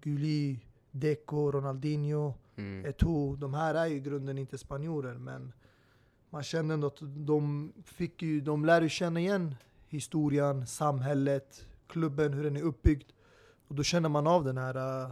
[0.00, 2.84] Gulli, Deco, Ronaldinho, Mm.
[2.86, 3.36] Eto'o.
[3.36, 5.52] De här är ju i grunden inte spanjorer men
[6.30, 9.54] man känner ändå att de fick ju, de lär ju känna igen
[9.88, 13.10] historien, samhället, klubben, hur den är uppbyggd.
[13.68, 15.10] Och då känner man av den här eh,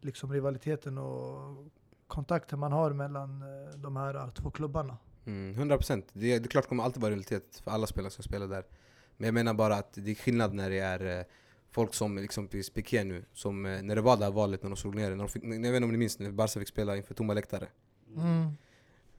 [0.00, 1.66] liksom rivaliteten och
[2.06, 4.96] kontakten man har mellan eh, de här eh, två klubbarna.
[5.24, 8.24] Mm, 100% det, är- det är klart kommer alltid vara realitet för alla spelare som
[8.24, 8.64] spelar där
[9.22, 11.24] Men jag menar bara att det är skillnad när det är eh,
[11.70, 14.76] folk som liksom Piqué nu Som eh, när det var det här valet när de
[14.76, 16.68] slog ner det, när de fick, Jag vet inte om ni minns när Barca fick
[16.68, 17.68] spela inför tomma läktare
[18.16, 18.50] Mm.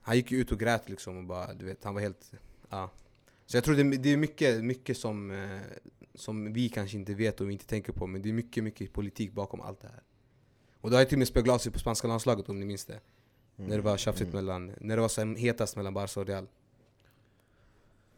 [0.00, 2.32] Han gick ju ut och grät liksom och bara, du vet, han var helt...
[2.68, 2.90] Ja.
[3.46, 5.60] Så jag tror det, det är mycket, mycket som, eh,
[6.14, 8.92] som vi kanske inte vet och vi inte tänker på Men det är mycket, mycket
[8.92, 10.02] politik bakom allt det här
[10.80, 12.84] Och det har ju till och med speglat sig på spanska landslaget om ni minns
[12.84, 13.00] det
[13.56, 13.68] Mm.
[13.68, 16.46] När det var tjafsigt mellan, när det var som hetast mellan Barca och Real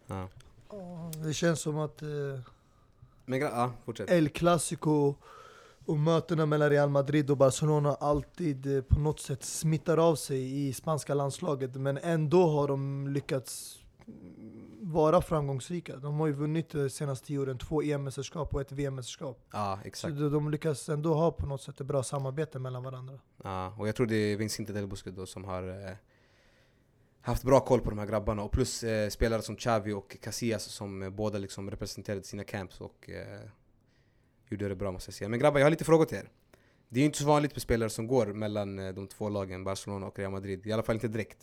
[0.07, 0.29] Ja,
[1.25, 2.09] Det känns som att eh,
[3.25, 5.15] men ja, fortsätt El Clasico
[5.87, 10.67] och mötena mellan Real Madrid och Barcelona alltid eh, på något sätt smittar av sig
[10.69, 13.79] i spanska landslaget men ändå har de lyckats
[14.81, 15.97] vara framgångsrika.
[15.97, 19.39] De har ju vunnit de senaste tio åren två EM-mästerskap och ett VM-mästerskap.
[19.53, 22.83] Ja, Så exakt de de lyckas ändå ha på något sätt ett bra samarbete mellan
[22.83, 23.19] varandra.
[23.45, 25.97] ja, Och jag tror det är Vincente Del Bosque då som har eh,
[27.27, 30.65] haft bra koll på de här grabbarna och plus eh, spelare som Xavi och Casillas
[30.65, 33.49] som eh, båda liksom representerade sina camps och eh,
[34.49, 35.29] gjorde det bra måste jag säga.
[35.29, 36.29] Men grabbar, jag har lite frågor till er.
[36.89, 39.65] Det är ju inte så vanligt med spelare som går mellan eh, de två lagen,
[39.65, 40.67] Barcelona och Real Madrid.
[40.67, 41.39] I alla fall inte direkt.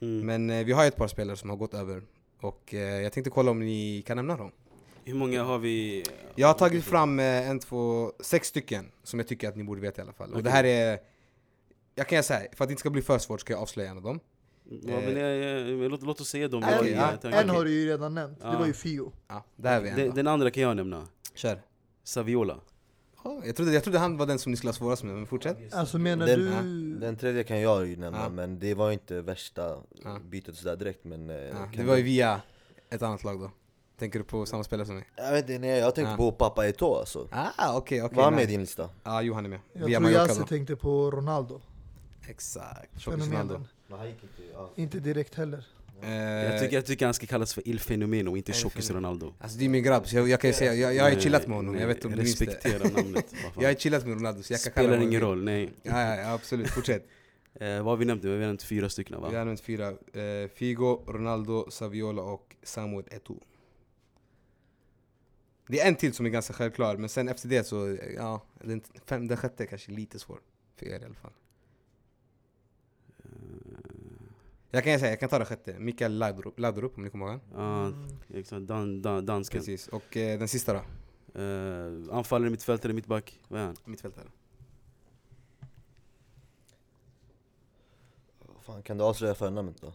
[0.00, 0.26] Mm.
[0.26, 2.02] Men eh, vi har ju ett par spelare som har gått över.
[2.40, 4.52] Och eh, jag tänkte kolla om ni kan nämna dem.
[5.04, 6.04] Hur många har vi?
[6.34, 10.00] Jag har tagit fram en, två, sex stycken som jag tycker att ni borde veta
[10.00, 10.34] i alla fall.
[10.34, 10.98] Och det här är...
[11.94, 13.96] Jag kan säga, för att det inte ska bli för svårt ska jag avslöja en
[13.96, 14.20] av dem.
[14.68, 16.62] Ja, men jag, jag, låt, låt oss säga dem.
[16.62, 17.12] En, ja.
[17.30, 19.12] en har du ju redan nämnt, det var ju Figo.
[19.28, 21.06] Ja, där vi en den, den andra kan jag nämna.
[21.34, 21.62] Kör.
[22.04, 22.60] Saviola.
[23.24, 25.26] Ja, jag, trodde, jag trodde han var den som ni skulle ha svårast med, men
[25.26, 25.74] fortsätt.
[25.74, 26.94] Alltså menar Den- du...
[26.98, 28.28] Den tredje kan jag ju nämna, Ja.
[28.28, 30.18] men det var inte värsta Ja.
[30.24, 31.36] bytet sådär direkt men eh,
[31.76, 32.40] det var ju via
[32.90, 33.50] ett annat lag då.
[33.98, 35.08] Tänker du på samma spelare som mig?
[35.16, 36.16] Jag vet inte, nej, jag tänkte Ja.
[36.16, 38.16] på pappa Eto'o alltså Ah, okej, okej.
[38.16, 38.88] Var han med i din lista?
[39.04, 39.60] Ja, Johan är med.
[39.72, 41.60] Jag via tror Mallorca tänkte på Ronaldo.
[42.28, 43.02] Exakt.
[43.02, 43.66] Fenomenen.
[43.86, 44.80] Men han gick inte.
[44.82, 45.64] Inte direkt heller.
[46.02, 48.90] Eh, Jag tycker, jag tycker han ska kallas för Il Fenomeno och inte Tjockis.
[48.90, 49.34] Ronaldo.
[49.38, 51.46] Alltså det är min grabb, så jag, jag kan ju säga, jag, jag har chillat
[51.46, 52.46] med honom, Nej, jag vet inte om du minns det.
[52.46, 53.34] Respektera namnet.
[53.60, 55.72] Jag har chillat med Ronaldo så jag kan kalla Spelar honom ingen roll, nej.
[55.82, 56.68] Ja, ja, ja, absolut.
[56.70, 57.06] Fortsätt.
[57.60, 58.28] Eh, vad har vi nämnt nu?
[58.28, 59.28] Vi har nämnt fyra stycken va?
[59.30, 59.88] Vi har nämnt fyra.
[59.88, 63.40] Eh, Figo, Ronaldo, Saviola och Samuel Eto'o.
[65.66, 68.82] Det är en till som är ganska självklar, men sen efter det så, ja, den,
[69.06, 70.38] fem, den sjätte är kanske lite svår.
[70.76, 71.32] För er i alla fall.
[74.74, 75.78] Jag kan säga, jag kan ta den sjätte.
[75.78, 77.92] Mikael Laudrup, Laudrup om ni kommer ihåg han.
[78.30, 78.66] Ja, exakt.
[78.66, 79.60] Dan, dan, dansken.
[79.60, 79.88] Precis.
[79.88, 80.80] Och eh, den sista då?
[81.40, 83.40] Eh, anfallare, mittfältare, mittback.
[83.48, 83.76] Vad är han?
[83.84, 84.24] Mittfältare.
[88.60, 89.92] Fan, kan du avslöja förnamnet då?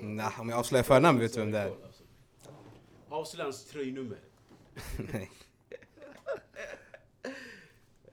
[0.00, 1.76] Nah, om jag avslöjar förnamn vet du vem det är.
[3.08, 4.18] Avslöja hans tröjnummer.
[5.12, 5.30] Nej.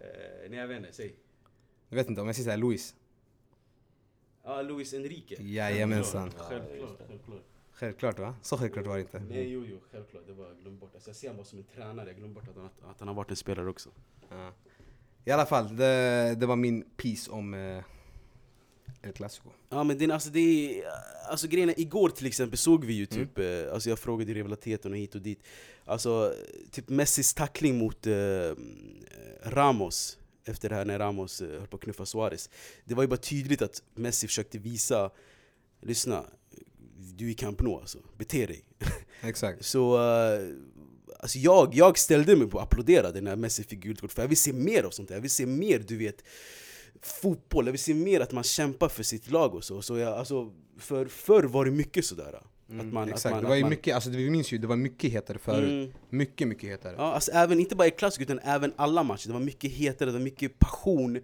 [0.01, 1.15] Eh, nej jag vet inte, säg.
[1.89, 2.95] Jag vet inte, om jag säger såhär Luis.
[4.43, 5.37] Ja, Luis Enrique.
[5.43, 6.31] Jajamensan.
[6.37, 7.41] Självklart, självklart.
[7.71, 8.35] Självklart va?
[8.41, 9.19] Så självklart var det inte.
[9.19, 10.23] Nej jo, jo, självklart.
[10.27, 10.91] Det var jag glömt bort.
[10.93, 12.07] Alltså, jag ser honom bara som en tränare.
[12.07, 13.89] Jag glömde bort att han, att han har varit en spelare också.
[14.29, 14.53] Ja.
[15.25, 17.83] I alla fall, det, det var min piece om eh,
[19.01, 19.49] El Clasico.
[19.69, 20.83] Ja men det, alltså det är,
[21.29, 24.91] alltså grejen är, igår till exempel såg vi ju typ, eh, alltså jag frågade rivaliteten
[24.91, 25.39] och hit och dit
[25.85, 26.33] Alltså
[26.71, 28.13] typ Messis tackling mot eh,
[29.43, 30.17] Ramos
[30.49, 32.49] efter det här när Ramos eh, höll på att knuffa Suarez.
[32.85, 35.11] Det var ju bara tydligt att Messi försökte visa
[35.81, 36.25] Lyssna,
[36.97, 38.65] du är i Camp Nou alltså, bete dig.
[39.21, 39.65] Exakt.
[39.65, 40.47] Så eh,
[41.19, 44.27] alltså jag, jag ställde mig på och applåderade när Messi fick gult kort För jag
[44.27, 46.23] vill se mer av sånt där, jag vill se mer du vet
[47.01, 50.13] Fotboll, jag vill se mer att man kämpar för sitt lag och så, så jag,
[50.13, 53.25] alltså, för Förr var det mycket sådär Mm, att man, exakt.
[53.25, 55.11] att man, det var ju man, mycket, alltså det, vi minns ju, det var mycket
[55.11, 55.69] hetare förut.
[55.69, 55.93] Mm.
[56.09, 56.95] Mycket, mycket hetare.
[56.97, 60.09] Ja, alltså även, inte bara i klassiker utan även alla matcher, det var mycket hetare,
[60.09, 61.19] det var mycket passion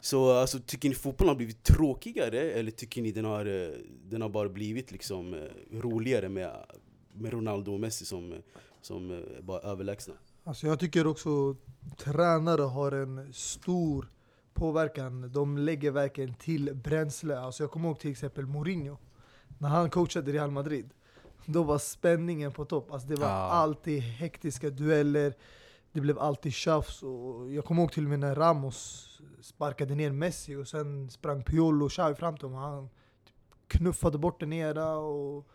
[0.00, 3.70] Så alltså, tycker ni fotbollen har blivit tråkigare eller tycker ni den har, eh,
[4.10, 5.40] den har bara blivit liksom eh,
[5.72, 6.50] roligare med,
[7.12, 8.34] med Ronaldo och Messi som,
[8.80, 10.14] som eh, bara överlägsna?
[10.44, 11.56] Alltså jag tycker också
[11.96, 14.10] tränare har en stor
[14.54, 15.32] påverkan.
[15.32, 17.38] De lägger verkligen till bränsle.
[17.38, 18.98] Alltså jag kommer ihåg till exempel Mourinho.
[19.58, 20.90] När han coachade Real Madrid.
[21.46, 22.92] Då var spänningen på topp.
[22.92, 23.32] Alltså det var Ja.
[23.34, 25.34] alltid hektiska dueller.
[25.92, 27.02] Det blev alltid tjafs.
[27.02, 29.04] Och jag kommer ihåg till och med när Ramos
[29.40, 32.60] sparkade ner Messi och sen sprang Piolo och Xavi fram till honom.
[32.62, 32.88] Han
[33.68, 35.46] knuffade bort den ena och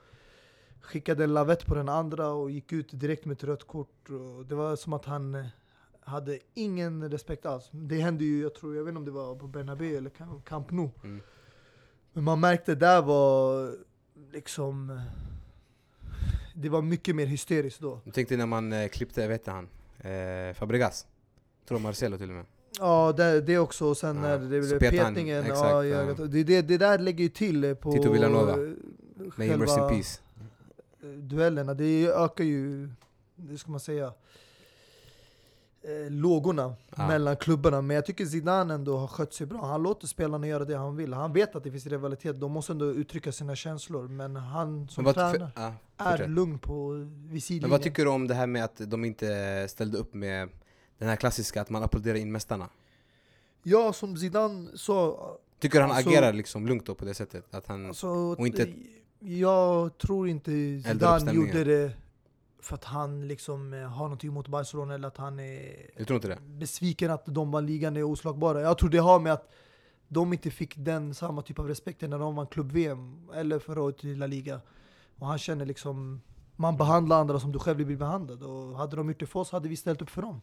[0.81, 4.09] skickade en lavett på den andra och gick ut direkt med ett rött kort.
[4.09, 5.45] Och det var som att han eh,
[6.01, 7.69] hade ingen respekt alls.
[7.71, 10.41] Det hände ju, jag tror, jag vet inte om det var på Bernabéu eller Cam-
[10.43, 10.89] Camp Nou.
[11.03, 11.21] Mm.
[12.13, 13.71] Men man märkte där var
[14.32, 15.02] liksom...
[16.56, 17.99] Det var mycket mer hysteriskt då.
[18.04, 19.67] Jag tänkte när man eh, klippte, vet han,
[19.99, 21.08] eh, Fabregas.
[21.67, 22.45] Tror Marcelo till och med.
[22.80, 23.86] Ja, det, det också.
[23.86, 25.43] Och sen Ja, när det blev petningen.
[25.43, 26.15] exakt, ja, ja.
[26.17, 28.56] jag det, det, där lägger ju till på Tito Villanova.
[29.36, 30.19] May in själva peace.
[31.02, 31.73] duellerna.
[31.73, 32.89] Det ökar ju,
[33.36, 34.13] det ska man säga,
[35.84, 37.08] eh, lågorna Ja.
[37.08, 37.82] mellan klubbarna.
[37.82, 39.65] Men jag tycker Zidane ändå har skött sig bra.
[39.65, 41.13] Han låter spelarna göra det han vill.
[41.13, 42.39] Han vet att det finns rivalitet.
[42.39, 44.08] De måste ändå uttrycka sina känslor.
[44.08, 46.89] Men han som Men tränare för, ja, är lugn på
[47.28, 50.50] vid Men vad tycker du om det här med att de inte ställde upp med
[50.98, 52.69] den här klassiska att man applåderar in mästarna?
[53.63, 55.17] Ja, som Zidane sa,
[55.60, 57.46] Tycker han Alltså- agerar liksom lugnt då på det sättet?
[57.56, 58.74] Att han, Alltså, Och inte-
[59.19, 60.52] jag tror inte
[60.86, 61.91] Zidane gjorde det
[62.63, 66.15] för att han liksom eh, har någonting emot Barcelona eller att han är du tror
[66.15, 66.38] inte det?
[66.41, 68.62] besviken att de vann ligan är oslagbara.
[68.62, 69.52] Jag tror det har med att
[70.08, 74.04] de inte fick den samma typ av respekt när de vann klubb-VM eller förra året
[74.04, 74.62] i La Liga.
[75.19, 76.21] Och han känner liksom,
[76.56, 78.43] man behandlar andra som du själv vill bli behandlad.
[78.43, 80.41] Och hade de gjort det för oss hade vi ställt upp för dem.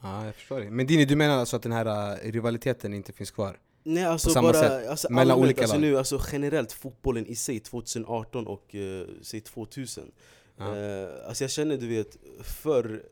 [0.00, 0.70] Ja, jag förstår det.
[0.70, 3.58] Men Dini, du menar alltså att den här eh, rivaliteten inte finns kvar?
[3.82, 5.80] Nej alltså samma bara sätt, alltså, mellan allmänt, olika alltså lag.
[5.80, 10.12] nu, alltså generellt fotbollen i sig 2018 och uh, säg 2000
[10.56, 10.76] Ja.
[10.76, 13.02] Eh, Alltså jag känner du vet, för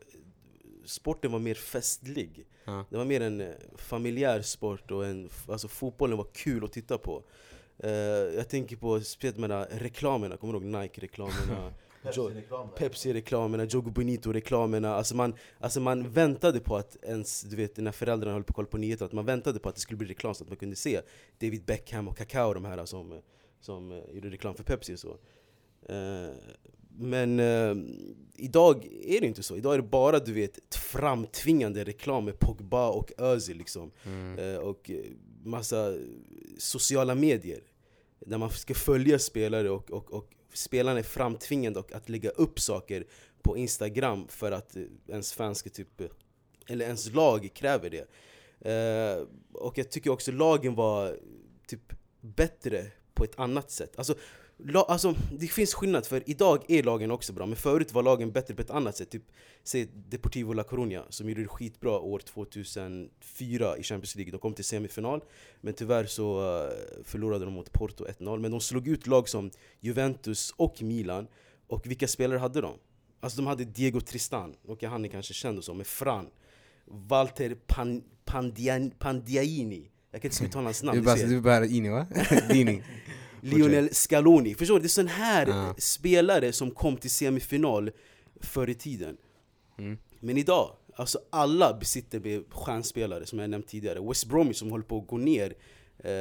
[0.85, 2.85] sporten var mer festlig Ja.
[2.89, 6.97] Det var mer en eh, familjär sport och en, alltså fotbollen var kul att titta
[6.97, 7.23] på
[7.77, 7.91] Eh,
[8.35, 11.73] Jag tänker på speciellt med reklamerna, kommer du ihåg Nike-reklamerna?
[12.75, 18.33] Pepsi-reklamerna, Jogo Bonito-reklamerna alltså man, alltså man väntade på att ens, du vet när föräldrarna
[18.33, 20.35] höll på att kolla på nyheter, att man väntade på att det skulle bli reklam
[20.35, 21.01] så att man kunde se
[21.39, 23.21] David Beckham och Kakao, de här som,
[23.59, 25.17] som eh, gjorde reklam för Pepsi och så
[25.89, 26.29] Eh,
[26.97, 27.75] Men eh,
[28.35, 32.89] idag är det inte så, idag är det bara du vet framtvingande reklam med Pogba
[32.89, 34.39] och Özil liksom Mm.
[34.39, 35.05] Eh, och eh,
[35.43, 35.93] massa
[36.57, 37.61] sociala medier
[38.19, 42.59] där man ska följa spelare och, och, och spelarna är framtvingande och att lägga upp
[42.59, 43.05] saker
[43.41, 46.07] på Instagram för att eh, ens fans ska typ, eh,
[46.67, 48.07] eller ens lag kräver det.
[48.69, 51.19] Eh, och jag tycker också lagen var
[51.67, 53.93] typ bättre på ett annat sätt.
[53.97, 54.15] Alltså,
[54.57, 58.31] la, alltså, det finns skillnad, för idag är lagen också bra, men förut var lagen
[58.31, 59.09] bättre på ett annat sätt.
[59.09, 59.23] Typ,
[59.63, 64.31] säg Deportivo La Coruña som gjorde det skitbra år 2004 i Champions League.
[64.31, 65.21] De kom till semifinal,
[65.61, 68.39] men tyvärr så eh, förlorade de mot Porto 1-0.
[68.39, 71.27] Men de slog ut lag som Juventus och Milan.
[71.67, 72.73] Och vilka spelare hade de?
[73.19, 76.27] Alltså de hade Diego Tristan, och han är kanske känd och så, med Fran.
[76.85, 79.89] Walter Pan, Pandian, Pandiaini.
[80.11, 81.03] Jag kan inte uttala hans Du namn.
[81.03, 81.27] bara, du ser.
[81.27, 82.07] du bara Ini va?
[82.49, 82.83] Dini.
[83.45, 84.55] Lionel Scaloni.
[84.55, 84.79] Förstår du?
[84.81, 85.75] Det är sån här Ja.
[85.77, 87.91] spelare som kom till semifinal
[88.41, 89.17] förr i tiden.
[89.77, 89.97] Mm.
[90.19, 93.99] Men idag, alltså alla besitter med stjärnspelare som jag nämnt tidigare.
[94.07, 95.53] West Bromwich som håller på att gå ner
[95.97, 96.11] eh,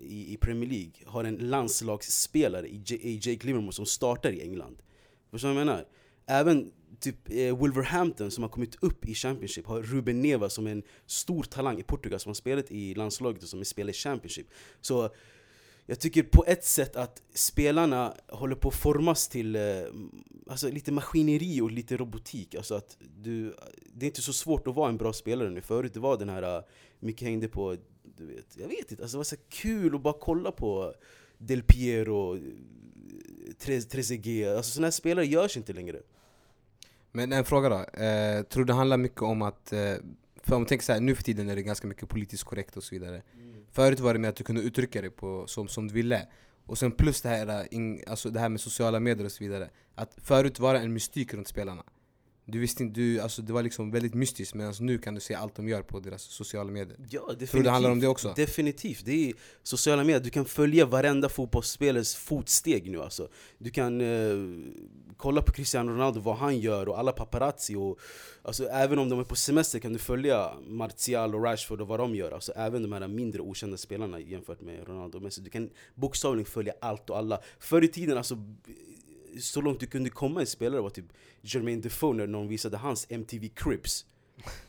[0.00, 4.40] i, i Premier League har en landslagsspelare i, J, i Jake Livermore som startar i
[4.42, 4.76] England.
[5.30, 5.86] Förstår du vad jag menar?
[6.26, 10.82] Även typ eh, Wolverhampton som har kommit upp i Championship har Ruben Neva som en
[11.06, 14.46] stor talang i Portugal som har spelat i landslaget och som spelar i Championship.
[14.80, 15.10] Så
[15.86, 19.62] jag tycker på ett sätt att spelarna håller på att formas till eh,
[20.46, 22.54] alltså lite maskineri och lite robotik.
[22.54, 23.54] Alltså att du,
[23.94, 25.60] det är inte så svårt att vara en bra spelare nu.
[25.60, 26.62] Förut det var den här, eh,
[27.00, 27.76] mycket hängde på,
[28.16, 30.94] du vet, jag vet inte, alltså det var så kul att bara kolla på
[31.38, 32.42] Del Piero, eh,
[33.58, 34.56] Tre- Trezeguet.
[34.56, 36.02] Alltså sådana här spelare görs inte längre.
[37.12, 38.00] Men en fråga då.
[38.02, 39.72] Eh, tror du det handlar mycket om att...
[39.72, 39.94] Eh,
[40.44, 42.76] för om man tänker så här, nu för tiden är det ganska mycket politiskt korrekt
[42.76, 43.22] och så vidare.
[43.72, 46.28] Förut var det med att du kunde uttrycka dig på, som, som du ville.
[46.66, 47.66] Och sen plus det här,
[48.08, 49.70] alltså det här med sociala medier och så vidare.
[49.94, 51.82] Att förut var det en mystik runt spelarna.
[52.44, 55.34] Du visste inte, du, alltså det var liksom väldigt mystiskt medan nu kan du se
[55.34, 56.96] allt de gör på deras sociala medier.
[57.10, 57.50] Ja, definitivt.
[57.50, 58.32] Tror du det handlar om det också?
[58.36, 59.04] Definitivt.
[59.04, 60.20] Det är sociala medier.
[60.20, 63.28] Du kan följa varenda fotbollsspelares fotsteg nu alltså.
[63.58, 64.36] Du kan eh,
[65.16, 67.74] kolla på Cristiano Ronaldo, vad han gör och alla paparazzi.
[67.74, 67.98] Och,
[68.42, 72.00] alltså, även om de är på semester kan du följa Martial och Rashford och vad
[72.00, 72.32] de gör.
[72.32, 75.40] Alltså, även de här mindre okända spelarna jämfört med Ronaldo och Messi.
[75.40, 77.40] Du kan bokstavligen följa allt och alla.
[77.58, 78.38] Förr i tiden, alltså,
[79.40, 81.06] så långt du kunde komma en spelare var typ
[81.40, 84.06] Jermaine Defoe när någon visade hans MTV Cribs.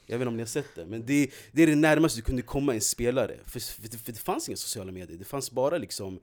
[0.05, 2.23] Jag vet inte om ni har sett det, men det, det är det närmaste du
[2.23, 3.37] kunde komma en spelare.
[3.45, 6.19] För, för, för det fanns inga sociala medier, det fanns bara liksom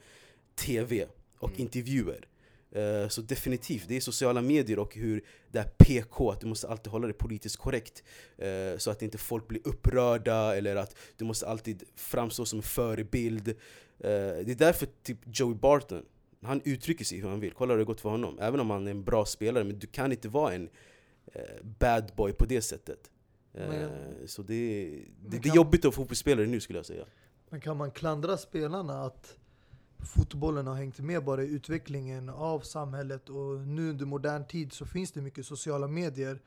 [0.55, 1.07] TV
[1.38, 2.26] och intervjuer.
[2.72, 6.68] Eh, så definitivt, det är sociala medier och hur det är PK, att du måste
[6.68, 8.03] alltid hålla det politiskt korrekt.
[8.38, 12.62] eh, så att inte folk blir upprörda eller att du måste alltid framstå som en
[12.62, 13.49] förebild.
[13.49, 13.55] Eh,
[14.45, 16.05] det är därför typ Joey Barton
[16.43, 17.53] han uttrycker sig hur han vill.
[17.53, 18.38] Kolla hur det har gått för honom.
[18.41, 20.68] Även om han är en bra spelare, men du kan inte vara en
[21.32, 21.43] eh,
[21.78, 23.11] bad boy på det sättet.
[23.55, 23.88] Eh,
[24.26, 27.05] så det, är- det, det är kan- jobbigt att vara fotbollsspelare nu skulle jag säga.
[27.51, 29.36] Men kan man klandra spelarna att
[30.14, 34.86] fotbollen har hängt med bara i utvecklingen av samhället och nu under modern tid så
[34.86, 36.38] finns det mycket sociala medier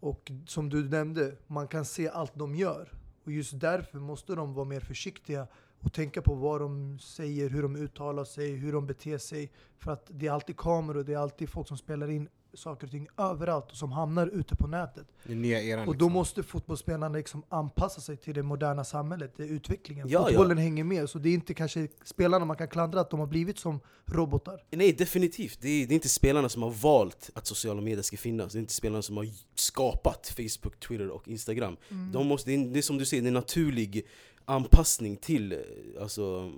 [0.00, 2.92] och som du nämnde, man kan se allt de gör.
[3.24, 5.46] Och just därför måste de vara mer försiktiga
[5.82, 9.50] och tänka på vad de säger, hur de uttalar sig, hur de beter sig.
[9.78, 12.90] För att det är alltid kameror, det är alltid folk som spelar in saker och
[12.90, 15.06] ting överallt och som hamnar ute på nätet.
[15.24, 16.12] Den nya eran Och då liksom.
[16.12, 20.08] måste fotbollsspelarna liksom anpassa sig till det moderna samhället, det är utvecklingen.
[20.08, 23.20] Ja, Fotbollen hänger med, så det är inte kanske spelarna man kan klandra att de
[23.20, 24.64] har blivit som robotar.
[24.70, 28.16] Nej definitivt, det är, det är inte spelarna som har valt att sociala medier ska
[28.16, 31.76] finnas Det är inte spelarna som har skapat Facebook, Twitter och Instagram
[32.12, 34.06] De måste, det, är, det är som du säger, det är en naturlig
[34.44, 35.58] anpassning till eh,
[36.02, 36.52] alltså,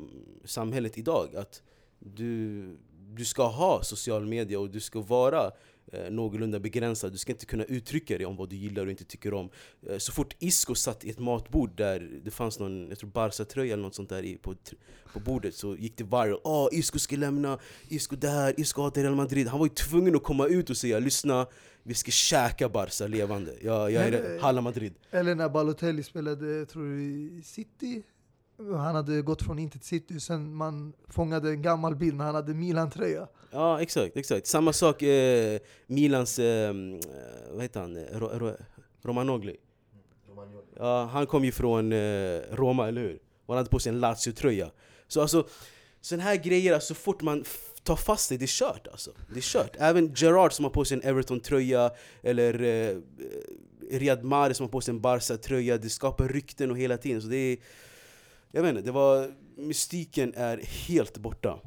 [0.44, 1.36] samhället idag.
[1.36, 1.62] Att
[1.98, 2.64] du,
[3.14, 5.50] du ska ha social media och du ska vara
[5.92, 7.12] eh, någorlunda begränsad.
[7.12, 9.50] Du ska inte kunna uttrycka dig om vad du gillar och inte tycker om.
[9.88, 13.72] Eh, Så fort Isco satt i ett matbord där det fanns någon, jag tror Barca-tröja
[13.72, 14.54] eller något sånt där i, på,
[15.12, 16.40] på bordet så gick det viral.
[16.44, 17.58] Åh, Isco ska lämna,
[17.88, 19.48] Isco där, Isco hatar Real Madrid.
[19.48, 21.46] Han var ju tvungen att komma ut och säga Lyssna,
[21.82, 23.54] vi ska käka Barca levande.
[23.62, 24.94] Jag, jag är Halla Madrid.
[25.10, 28.02] Eller när Balotelli spelade, tror i City,
[28.58, 32.34] han hade gått från Inter till City, sen man fångade en gammal bild när han
[32.34, 33.28] hade Milan-tröja.
[33.50, 34.46] Ja exakt, exakt.
[34.46, 36.74] Samma sak eh, Milans, eh,
[37.50, 38.52] vad heter han, Ro, Ro,
[39.02, 39.56] Romanogli
[40.76, 43.18] Ja, han kom ju från eh, Roma, eller hur?
[43.46, 44.70] Och han hade på sig en Lazio-tröja.
[45.08, 45.46] Så alltså,
[46.00, 47.44] sån här grejer, alltså, så fort man
[47.82, 49.10] tar fast det, det är kört alltså.
[49.32, 49.76] Det är kört.
[49.78, 51.90] Även Gerard som har på sig en Everton-tröja
[52.22, 52.96] Eller eh,
[53.90, 57.22] Riyad Mahrez som har på sig en Barca-tröja Det skapar rykten och hela tiden.
[57.22, 57.58] Så det är
[58.54, 61.60] Jag vet inte, det var Mystiken är helt borta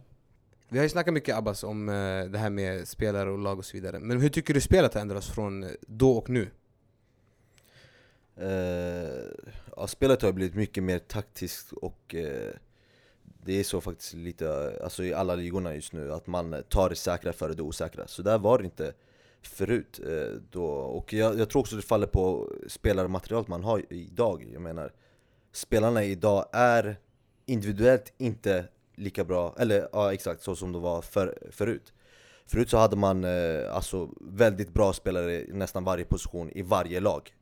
[0.70, 3.66] Vi har ju snackat mycket Abbas om eh, det här med spelare och lag och
[3.66, 4.00] så vidare.
[4.00, 6.50] Men hur tycker du spelet har ändrats från eh, då och nu?
[8.36, 8.50] Eh,
[9.76, 12.54] ja, spelet har blivit mycket mer taktiskt och eh,
[13.24, 16.96] det är så faktiskt lite, alltså i alla ligorna just nu, att man tar det
[16.96, 18.08] säkra före det osäkra.
[18.08, 18.94] Så där var det inte
[19.42, 20.00] förut.
[20.06, 20.66] Eh, då.
[20.68, 24.50] Och jag, jag tror också det faller på spelarmaterialet man har idag.
[24.54, 24.92] Jag menar,
[25.58, 27.00] spelarna idag är
[27.46, 31.94] individuellt inte lika bra, eller ja exakt så som de var för, förut.
[32.46, 37.00] Förut så hade man eh, alltså väldigt bra spelare i nästan varje position i varje
[37.00, 37.34] lag.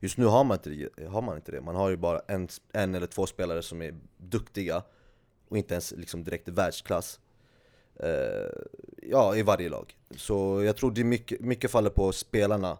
[0.00, 2.48] Just nu har man inte, det- har man inte det, man har ju bara en,
[2.72, 4.82] en eller två spelare som är duktiga
[5.48, 7.20] och inte ens liksom direkt världsklass
[7.96, 8.50] eh,
[9.02, 9.96] Ja, i varje lag.
[10.16, 12.78] Så jag tror det mycket, mycket faller på spelarna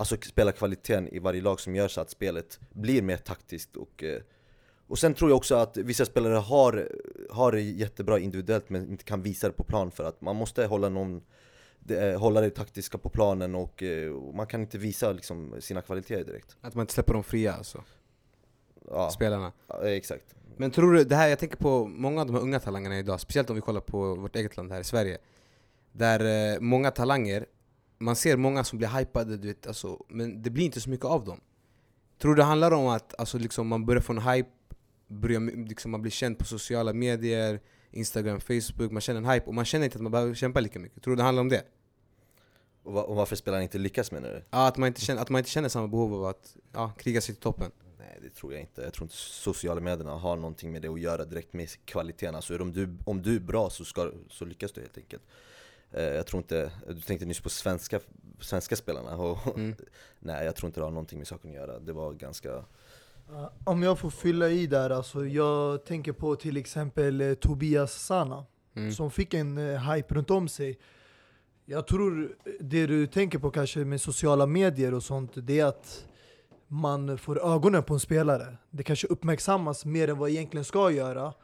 [0.00, 4.22] Alltså spelarkvaliteten i varje lag som gör så att spelet blir mer taktiskt och eh,
[4.86, 6.88] och sen tror jag också att vissa spelare har,
[7.30, 10.66] har det jättebra individuellt men inte kan visa det på plan för att man måste
[10.66, 11.22] hålla någon
[11.80, 16.24] det, hålla det taktiska på planen och eh, man kan inte visa liksom, sina kvaliteter
[16.24, 16.56] direkt.
[16.60, 17.84] Att man inte släpper dem fria alltså,
[18.90, 19.52] Ja, spelarna.
[19.66, 20.34] ja, exakt.
[20.56, 23.20] Men tror du, det här, jag tänker på många av de här unga talangerna idag,
[23.20, 25.18] speciellt om vi kollar på vårt eget land här i Sverige.
[25.92, 27.46] Där eh, många talanger,
[28.00, 31.06] man ser många som blir hypade, du vet, alltså, men det blir inte så mycket
[31.06, 31.40] av dem.
[32.18, 34.48] Tror du det handlar om att alltså, liksom, man börjar få en hype,
[35.08, 39.54] börjar, liksom, man blir känd på sociala medier, Instagram, Facebook, man känner en hype och
[39.54, 41.02] man känner inte att man behöver kämpa lika mycket.
[41.02, 41.64] Tror du det handlar om det?
[42.82, 44.44] Och, va- och varför spelarna inte lyckas menar du?
[44.50, 47.20] Ja, att, man inte känner, att man inte känner samma behov av att ja, kriga
[47.20, 47.70] sig till toppen.
[47.98, 48.82] Nej det tror jag inte.
[48.82, 52.34] Jag tror inte sociala medierna har någonting med det att göra direkt med kvaliteten.
[52.34, 55.22] Alltså om du, om du är bra så, ska, så lyckas du helt enkelt.
[55.92, 58.00] Eh, jag tror inte, du tänkte nyss på svenska,
[58.40, 59.74] svenska spelarna och Mm.
[60.18, 61.78] nej jag tror inte det har någonting med saken att göra.
[61.78, 62.64] Det var ganska
[63.64, 68.44] Om jag får fylla i där, alltså, jag tänker på till exempel eh, Tobias Sana
[68.74, 68.92] Mm.
[68.92, 70.78] som fick en eh, hype runt om sig.
[71.64, 76.04] Jag tror det du tänker på kanske med sociala medier och sånt, det är att
[76.68, 78.56] man får ögonen på en spelare.
[78.70, 81.34] Det kanske uppmärksammas mer än vad egentligen ska göra.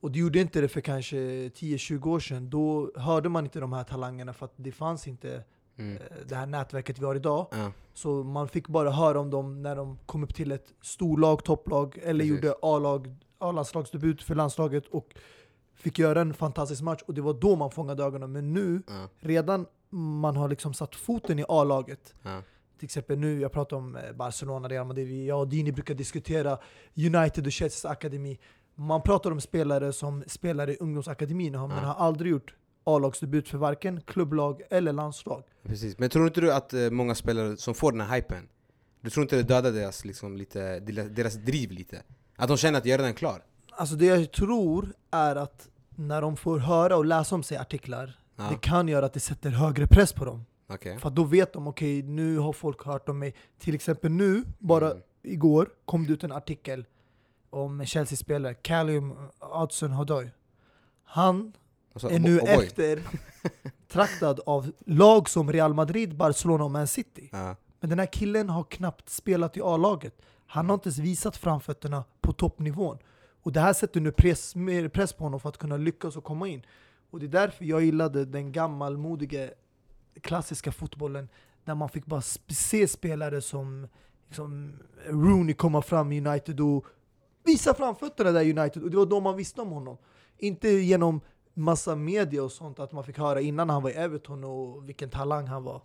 [0.00, 2.50] Och det gjorde inte det för kanske 10-20 år sedan.
[2.50, 5.42] Då hörde man inte de här talangerna för att det fanns inte
[5.76, 5.96] Mm.
[5.96, 7.46] eh, det här nätverket vi har idag.
[7.50, 7.72] Ja.
[7.94, 11.98] Så man fick bara höra om dem när de kom upp till ett storlag, topplag,
[12.02, 12.30] eller Precis.
[12.44, 15.14] gjorde A-lag, A-landslagsdebut för landslaget och
[15.74, 17.02] fick göra en fantastisk match.
[17.06, 18.32] Och det var då man fångade ögonen.
[18.32, 19.08] Men nu, Ja.
[19.18, 22.42] redan man har liksom satt foten i A-laget, Ja.
[22.78, 26.58] till exempel nu, jag pratar om eh, Barcelona, Real Madrid, jag och Dini brukar diskutera
[26.96, 28.38] United och Chelseas akademi.
[28.86, 31.76] Man pratar om spelare som spelar i ungdomsakademin, men Ja.
[31.76, 32.54] har aldrig gjort
[32.84, 35.42] A-lagsdebut för varken klubblag eller landslag.
[35.62, 35.98] Precis.
[35.98, 38.48] Men tror inte du att eh, många spelare som får den här hypen,
[39.00, 42.02] du tror inte det dödar deras, liksom, lite, deras driv lite?
[42.36, 43.42] Att de känner att jag är redan klar?
[43.70, 48.18] Alltså det jag tror är att när de får höra och läsa om sig artiklar,
[48.36, 48.44] Ja.
[48.50, 50.44] det kan göra att det sätter högre press på dem.
[50.68, 50.98] Okej.
[50.98, 53.34] För då vet de, okej nu har folk hört om mig.
[53.58, 55.02] Till exempel nu, bara Mm.
[55.22, 56.86] igår, kom det ut en artikel
[57.50, 60.30] om en Chelsea-spelare, Callum Hudson-Odoi.
[61.04, 61.52] Han
[61.92, 63.02] Alltså, är nu efter
[63.88, 67.28] traktad av lag som Real Madrid, Barcelona och Man City.
[67.32, 67.56] Ja.
[67.80, 70.22] Men den här killen har knappt spelat i A-laget.
[70.46, 72.98] Han har inte ens visat framfötterna på toppnivån.
[73.42, 76.24] Och det här sätter nu press, mer press på honom för att kunna lyckas och
[76.24, 76.62] komma in.
[77.10, 79.50] Och det är därför jag gillade den gammalmodiga
[80.20, 81.28] klassiska fotbollen
[81.64, 83.88] där man fick bara se spelare som
[84.26, 84.72] liksom,
[85.06, 86.84] Rooney komma fram i United och
[87.44, 88.82] visa framfötterna där i United.
[88.82, 89.96] Och det var då man visste om honom.
[90.38, 91.20] Inte genom
[91.54, 95.10] massa media och sånt, att man fick höra innan han var i Everton och vilken
[95.10, 95.82] talang han var.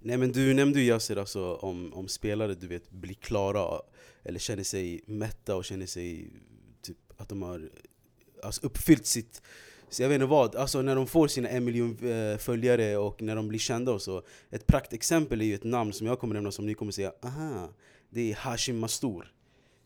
[0.00, 3.80] Nej men du nämnde ju Yasser alltså om, om spelare du vet blir klara
[4.22, 6.30] eller känner sig mätta och känner sig
[6.82, 7.70] typ att de har
[8.42, 9.42] alltså, uppfyllt sitt
[9.88, 13.22] så jag vet inte vad, alltså när de får sina en miljon eh, följare och
[13.22, 16.34] när de blir kända och så Ett praktexempel är ju ett namn som jag kommer
[16.34, 17.68] nämna som ni kommer säga aha
[18.10, 19.33] Det är Hashim Mastour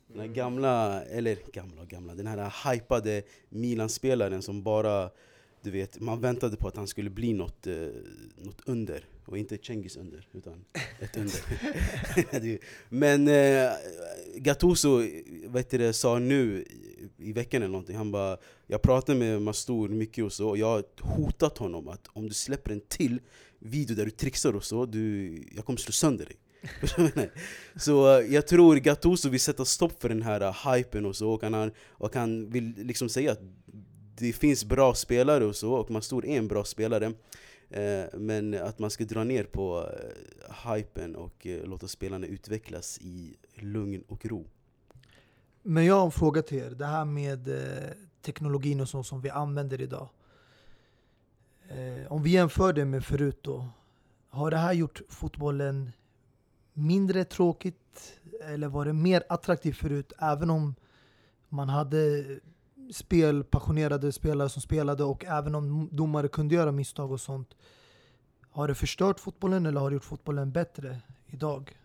[0.09, 5.11] den här gamla, eller gamla och gamla, den här hypade Milan-spelaren som bara
[5.62, 7.74] du vet, man väntade på att han skulle bli något, eh,
[8.36, 10.64] något under och inte Cengiz under, utan
[11.00, 12.59] ett under.
[12.88, 13.70] Men eh,
[14.36, 15.02] Gattuso
[15.46, 18.36] vet du, det, sa nu i- i veckan eller någonting, han bara
[18.66, 22.34] Jag pratade med Mastor mycket och så, och jag har hotat honom att om du
[22.34, 23.20] släpper en till
[23.59, 26.36] video där du trixar och så, du, jag kommer slå sönder dig.
[27.76, 31.30] Så eh, jag tror Gattuso vill sätta stopp för den här uh, hypen och så,
[31.30, 33.40] och han, och han vill liksom säga att
[34.16, 37.12] det finns bra spelare och så, och Mastor är en bra spelare
[37.70, 39.90] eh, Men att man ska dra ner på
[40.66, 44.46] hypen och låta spelarna utvecklas i lugn och ro
[45.62, 46.70] Men jag har en fråga till er.
[46.70, 47.48] Det här med
[48.22, 50.09] teknologin och sånt som vi använder idag.
[52.09, 53.68] Om vi jämför det med förut då.
[54.28, 55.90] Har det här gjort fotbollen
[56.79, 58.20] mindre tråkigt?
[58.41, 60.12] Eller var det mer attraktivt förut?
[60.18, 60.74] Även om
[61.49, 62.24] man hade
[62.93, 67.57] spelpassionerade spelare som spelade och även om domare kunde göra misstag och sånt.
[68.51, 71.79] Har det förstört fotbollen eller har det gjort fotbollen bättre idag?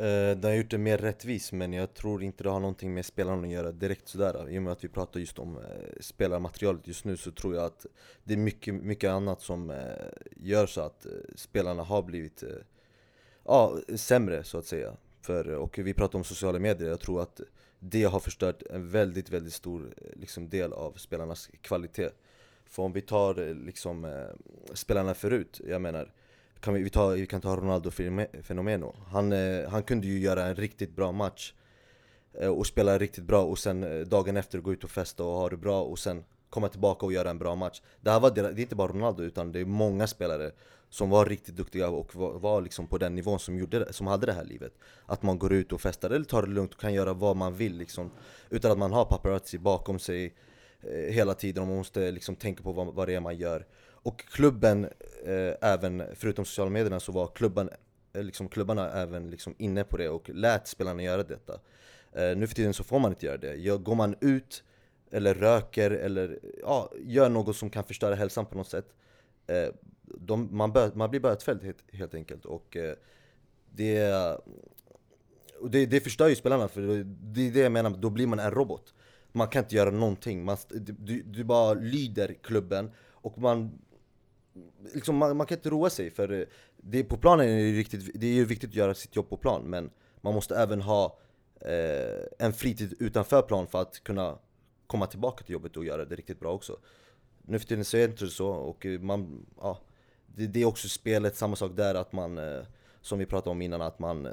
[0.00, 3.06] Uh, det har gjort det mer rättvis men jag tror inte det har någonting med
[3.06, 5.62] spelarna att göra direkt sådär I och med att vi pratar just om uh,
[6.00, 7.86] spelarmaterialet just nu så tror jag att
[8.24, 9.76] det är mycket, mycket annat som uh,
[10.36, 11.06] gör så att
[11.36, 12.44] spelarna har blivit
[13.44, 14.92] ja, sämre så att säga.
[15.20, 17.40] För, Och vi pratar om sociala medier, jag tror att
[17.78, 22.10] det har förstört en väldigt, väldigt stor liksom, del av spelarnas kvalitet.
[22.66, 26.12] För om vi tar liksom, eh, spelarna förut, jag menar
[26.60, 28.94] kan vi, vi, ta, vi kan ta Ronaldo-Fenomeno.
[29.06, 31.52] han, eh, han kunde ju göra en riktigt bra match
[32.32, 35.48] eh, Och spela riktigt bra och sen dagen efter gå ut och festa och ha
[35.48, 37.82] det bra och sen komma tillbaka och göra en bra match.
[38.00, 40.50] Det här var, det är inte bara Ronaldo utan det är många spelare
[40.94, 44.26] som var riktigt duktiga och var, var liksom på den nivån som, gjorde som hade
[44.26, 44.72] det här livet.
[45.06, 47.54] Att man går ut och festar eller tar det lugnt och kan göra vad man
[47.54, 48.10] vill liksom.
[48.50, 50.34] Utan att man har paparazzi bakom sig
[50.82, 53.66] eh, hela tiden och man måste liksom tänka på vad, vad det är man gör.
[53.86, 54.84] Och klubben,
[55.24, 57.70] eh, även förutom sociala medierna så var klubban,
[58.12, 61.52] eh, liksom, klubbarna även liksom inne på det och lät spelarna göra detta.
[62.12, 64.64] Eh, Nu för tiden så får man inte göra det, Ja, går man ut
[65.10, 68.86] eller röker eller ja, gör något som kan förstöra hälsan på något sätt
[69.46, 69.68] eh,
[70.04, 72.94] de, man, bör, man blir bötfälld helt, helt enkelt och eh,
[73.70, 74.12] det,
[75.60, 78.38] och det, det förstör ju spelarna för det är det jag menar, då blir man
[78.38, 78.94] en robot.
[79.32, 83.78] Man kan inte göra någonting, man, du, du bara lyder klubben och man
[84.94, 86.46] liksom, man, man kan inte roa sig för eh,
[86.76, 89.28] det, på planen är det, ju riktigt, det är ju viktigt att göra sitt jobb
[89.28, 89.90] på plan men
[90.20, 91.18] man måste även ha
[91.60, 94.38] eh, en fritid utanför plan för att kunna
[94.86, 96.78] komma tillbaka till jobbet och göra det riktigt bra också.
[97.42, 99.80] Nu för tiden så är det inte så och eh, man, ja,
[100.36, 102.62] det, det är också spelet, samma sak där att man, eh,
[103.00, 104.32] som vi pratade om innan, att man, eh,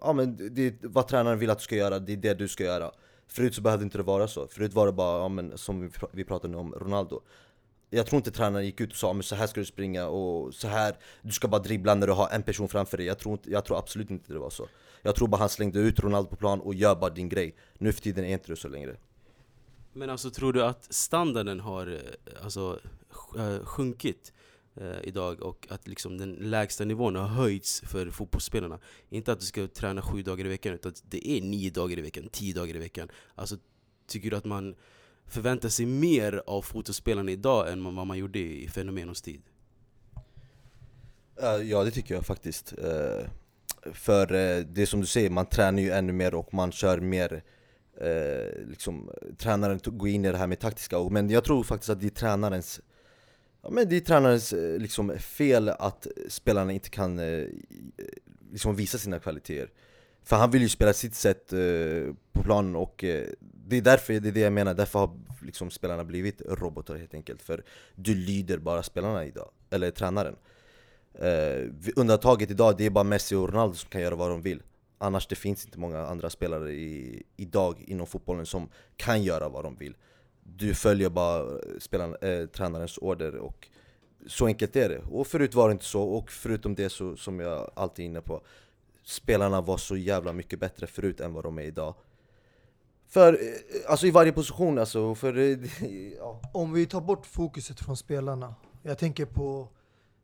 [0.00, 2.64] ja men det, vad tränaren vill att du ska göra, det är det du ska
[2.64, 2.90] göra.
[3.26, 5.90] Förut så behövde inte det vara så, förut var det bara, ja, men, som vi,
[6.12, 7.22] vi pratade om Ronaldo.
[7.90, 10.54] Jag tror inte tränaren gick ut och sa men så här ska du springa och
[10.54, 13.06] så här Du ska bara dribbla när du har en person framför dig.
[13.06, 14.68] Jag tror, inte, jag tror absolut inte det var så.
[15.02, 17.56] Jag tror bara han slängde ut Ronaldo på plan och gör bara din grej.
[17.78, 18.96] Nu för tiden är inte det så längre.
[19.92, 22.78] Men alltså tror du att standarden har eh, alltså,
[23.62, 24.32] sjunkit?
[24.80, 28.78] Eh, idag och att liksom den lägsta nivån har höjts för fotbollsspelarna?
[29.10, 31.98] Inte att du ska träna sju dagar i veckan utan att det är nio dagar
[31.98, 33.56] i veckan, tio dagar i veckan Alltså
[34.06, 34.74] tycker du att man
[35.26, 39.42] förväntar sig mer av fotbollsspelarna idag än vad man gjorde i Fenomenos tid?
[41.42, 43.26] Eh, ja det tycker jag faktiskt eh,
[43.92, 47.00] För eh, det är som du säger, man tränar ju ännu mer och man kör
[47.00, 47.42] mer
[48.00, 52.00] eh, liksom, tränaren går in i det här med taktiska, men jag tror faktiskt att
[52.00, 52.80] det är tränarens
[53.62, 57.46] Ja men det är tränarens eh, liksom, fel att spelarna inte kan eh,
[58.52, 59.70] liksom visa sina kvaliteter.
[60.22, 64.12] För han vill ju spela sitt sätt eh, på planen och eh, det är därför,
[64.20, 65.10] det är det jag menar, därför har
[65.42, 67.42] liksom, spelarna blivit robotar helt enkelt.
[67.42, 70.36] För du lyder bara spelarna idag, eller tränaren.
[71.14, 74.62] Eh, Undantaget idag, det är bara Messi och Ronaldo som kan göra vad de vill.
[74.98, 79.64] Annars det finns inte många andra spelare i, idag inom fotbollen som kan göra vad
[79.64, 79.94] de vill.
[80.56, 83.68] Du följer bara eh, spelaren, eh, tränarens order och
[84.26, 84.98] så enkelt är det.
[84.98, 88.20] Och förut var det inte så, och förutom det så, som jag alltid är inne
[88.20, 88.42] på
[89.08, 91.94] Spelarna var så jävla mycket bättre förut än vad de är idag
[93.08, 95.58] För, eh, alltså i varje position alltså, för eh,
[96.18, 96.40] ja.
[96.54, 98.54] Om vi tar bort fokuset från spelarna.
[98.82, 99.68] Jag tänker på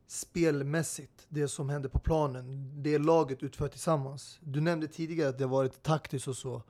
[0.06, 4.38] spelmässigt, det som händer på planen, det laget utför tillsammans.
[4.42, 6.62] Du nämnde tidigare att det har varit taktiskt och så.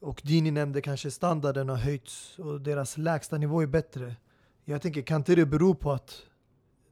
[0.00, 4.16] Och Dini nämnde kanske standarden har höjts och deras lägsta nivå är bättre.
[4.64, 6.22] Jag tänker, kan inte det bero på att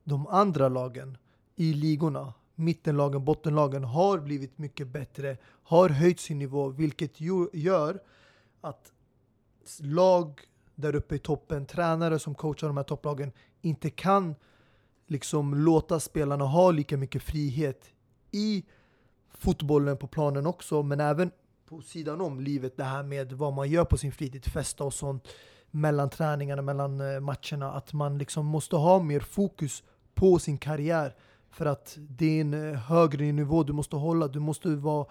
[0.04, 1.18] de andra lagen
[1.56, 7.20] i ligorna, mittenlagen, bottenlagen, har blivit mycket bättre, har höjt sin nivå, vilket
[7.52, 8.00] gör
[8.60, 8.92] att
[9.80, 10.40] lag
[10.74, 14.34] där uppe i toppen, tränare som coachar de här topplagen, inte kan
[15.06, 17.90] liksom låta spelarna ha lika mycket frihet
[18.30, 18.64] i
[19.30, 21.30] fotbollen på planen också, men även
[21.72, 24.94] på sidan om livet, det här med vad man gör på sin fritid, festa och
[24.94, 25.28] sånt,
[25.70, 29.82] mellan träningarna, mellan eh, matcherna, att man liksom måste ha mer fokus
[30.14, 31.14] på sin karriär.
[31.50, 35.06] För att det är en eh, högre nivå du måste hålla, du måste vara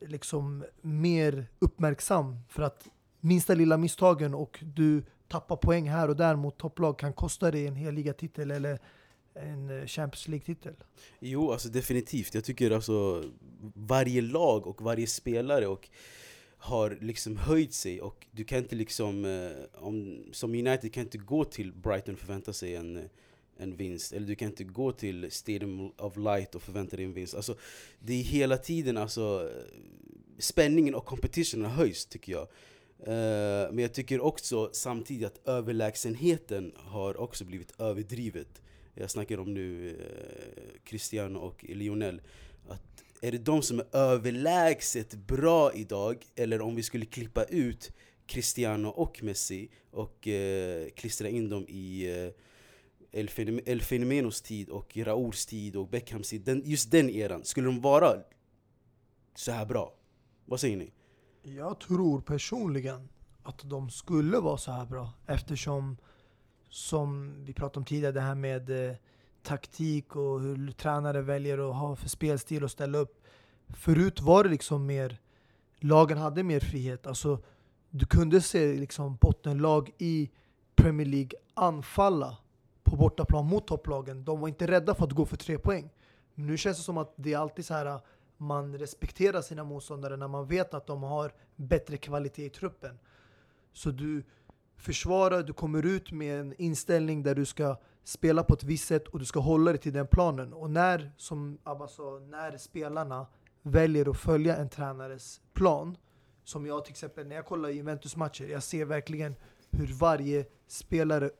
[0.00, 2.38] liksom mer uppmärksam.
[2.48, 2.88] För att
[3.20, 7.66] minsta lilla misstagen och du tappar poäng här och där mot topplag kan kosta dig
[7.66, 8.78] en hel ligatitel eller
[9.34, 10.74] en eh, Champions League-titel.
[11.20, 12.34] Jo, alltså definitivt.
[12.34, 13.24] Jag tycker alltså
[13.74, 15.88] varje lag och varje spelare och
[16.62, 21.18] har liksom höjt sig och du kan inte liksom, eh, om, som United kan inte
[21.18, 23.02] gå till Brighton och förvänta sig en, eh,
[23.58, 24.12] en vinst.
[24.12, 27.34] Eller du kan inte gå till Stadium of Light och förvänta dig en vinst.
[27.34, 27.56] Alltså,
[27.98, 29.50] det är hela tiden alltså,
[30.38, 32.48] spänningen och competitionen har höjts tycker jag.
[33.02, 38.62] Eh, men jag tycker också samtidigt att överlägsenheten har också blivit överdrivet.
[38.94, 42.20] Jag snackar om nu eh, Cristiano och Lionel.
[42.68, 47.92] Att är det de som är överlägset bra idag, eller om vi skulle klippa ut
[48.26, 52.32] Cristiano och Messi och eh, klistra in dem i eh,
[53.12, 57.80] El, Fenomenos tid och Raouls tid och Beckhams tid, den, just den eran, skulle de
[57.80, 58.22] vara
[59.34, 59.94] så här bra?
[60.44, 60.92] Vad säger ni?
[61.42, 63.08] Jag tror personligen
[63.42, 65.96] att de skulle vara så här bra eftersom,
[66.70, 68.96] som vi pratade om tidigare, det här med eh,
[69.42, 73.22] taktik och hur tränare väljer att ha för spelstil och ställa upp.
[73.68, 75.18] Förut var det liksom mer,
[75.78, 77.06] lagen hade mer frihet.
[77.06, 77.42] Alltså,
[77.90, 80.30] du kunde se liksom bottenlag i
[80.76, 82.36] Premier League anfalla
[82.82, 84.24] på bortaplan mot topplagen.
[84.24, 85.90] De var inte rädda för att gå för tre poäng.
[86.34, 88.00] Men nu känns det som att det är alltid så här eh,
[88.36, 92.98] man respekterar sina motståndare när man vet att de har bättre kvalitet i truppen.
[93.72, 94.24] Så du
[94.80, 99.08] försvara, du kommer ut med en inställning där du ska spela på ett visst sätt
[99.08, 100.52] och du ska hålla dig till den planen.
[100.52, 103.26] Och när, som Abba sa, när spelarna
[103.62, 105.96] väljer att följa en tränares plan,
[106.44, 109.34] som jag till exempel när jag kollar Juventus-matcher, jag ser verkligen
[109.70, 111.30] hur varje spelare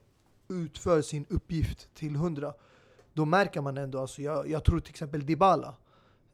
[0.49, 2.55] utför sin uppgift till hundra.
[3.12, 5.74] Då märker man ändå, alltså jag, jag tror till exempel Dybala,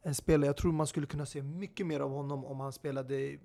[0.02, 3.38] en spelare, jag tror man skulle kunna se mycket mer av honom om han spelade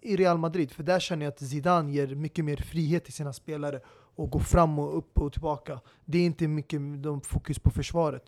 [0.00, 0.72] i Real Madrid.
[0.72, 4.40] För där känner jag att Zidane ger mycket mer frihet till sina spelare och går
[4.40, 5.80] fram och upp och tillbaka.
[6.04, 8.24] Det är inte mycket de fokus på försvaret.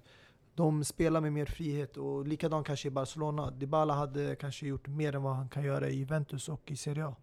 [0.54, 3.50] De spelar med mer frihet och likadant kanske i Barcelona.
[3.50, 7.06] Dybala hade kanske gjort mer än vad han kan göra i Juventus och i Serie
[7.06, 7.16] A.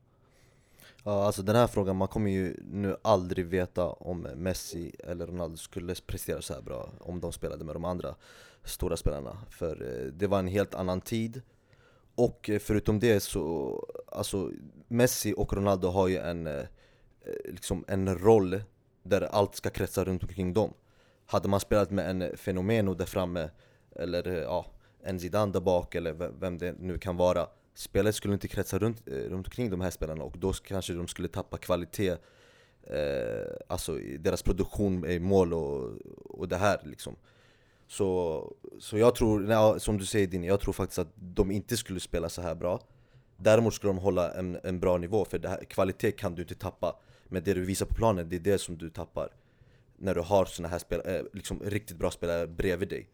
[1.04, 5.58] Ja, alltså den här frågan, man kommer ju nu aldrig veta om Messi eller Ronaldo
[5.58, 8.16] skulle prestera så här bra om de spelade med de andra
[8.64, 9.38] stora spelarna.
[9.50, 11.42] För eh, det var en helt annan tid.
[12.18, 14.52] Och eh, förutom det så, alltså
[14.88, 16.66] Messi och Ronaldo har ju en, eh, eh,
[17.46, 18.62] liksom en roll
[19.04, 20.74] där allt ska kretsa runt omkring dem.
[21.26, 23.50] Hade man spelat med en Fenomeno där framme,
[23.96, 24.66] eller ja,
[25.04, 29.08] en Zidane där bak eller vem det nu kan vara Spelet skulle inte kretsa runt,
[29.08, 32.18] runt omkring de här spelarna och då kanske de skulle tappa kvalitet
[32.84, 37.16] eh, Alltså i deras produktion, i mål och, och det här liksom
[37.88, 41.78] så, så jag tror, nej, som du säger Dini, jag tror faktiskt att de inte
[41.78, 42.80] skulle spela så här bra.
[43.38, 46.56] Däremot skulle de hålla en, en bra nivå, för det här, kvalitet kan du inte
[46.56, 47.00] tappa.
[47.28, 49.30] Men det du visar på planen, det är det som du tappar.
[49.98, 53.10] När du har såna här spel, eh, liksom riktigt bra spelare bredvid dig.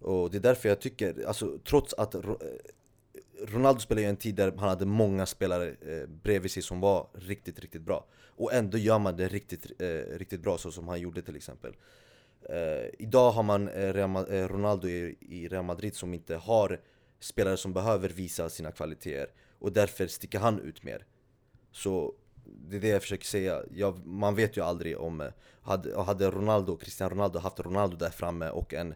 [0.00, 2.20] Och det är därför jag tycker, alltså trots att eh,
[3.46, 7.08] Ronaldo spelade ju en tid där han hade många spelare eh, bredvid sig som var
[7.12, 8.06] riktigt, riktigt bra.
[8.36, 11.74] Och ändå gör man det riktigt, eh, riktigt bra så som han gjorde till exempel
[12.50, 16.80] eh, Idag har man eh, Real, eh, Ronaldo i, i Real Madrid som inte har
[17.20, 19.28] spelare som behöver visa sina kvaliteter
[19.58, 21.06] Och därför sticker han ut mer.
[21.72, 22.14] Så
[22.44, 25.28] det är det jag försöker säga, jag, man vet ju aldrig om eh,
[25.62, 28.94] hade, hade Ronaldo, Cristiano Ronaldo haft Ronaldo där framme och en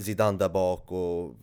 [0.00, 1.36] Zidane där bak och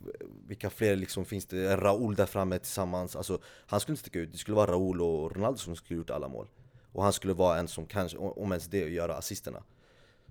[0.46, 1.76] vilka fler liksom finns det?
[1.76, 3.16] Raúl där framme tillsammans.
[3.16, 6.10] Alltså han skulle inte sticka ut, det skulle vara Raúl och Ronaldo som skulle gjort
[6.10, 6.46] alla mål.
[6.92, 9.62] Och han skulle vara en som kanske, om ens det, göra assisterna.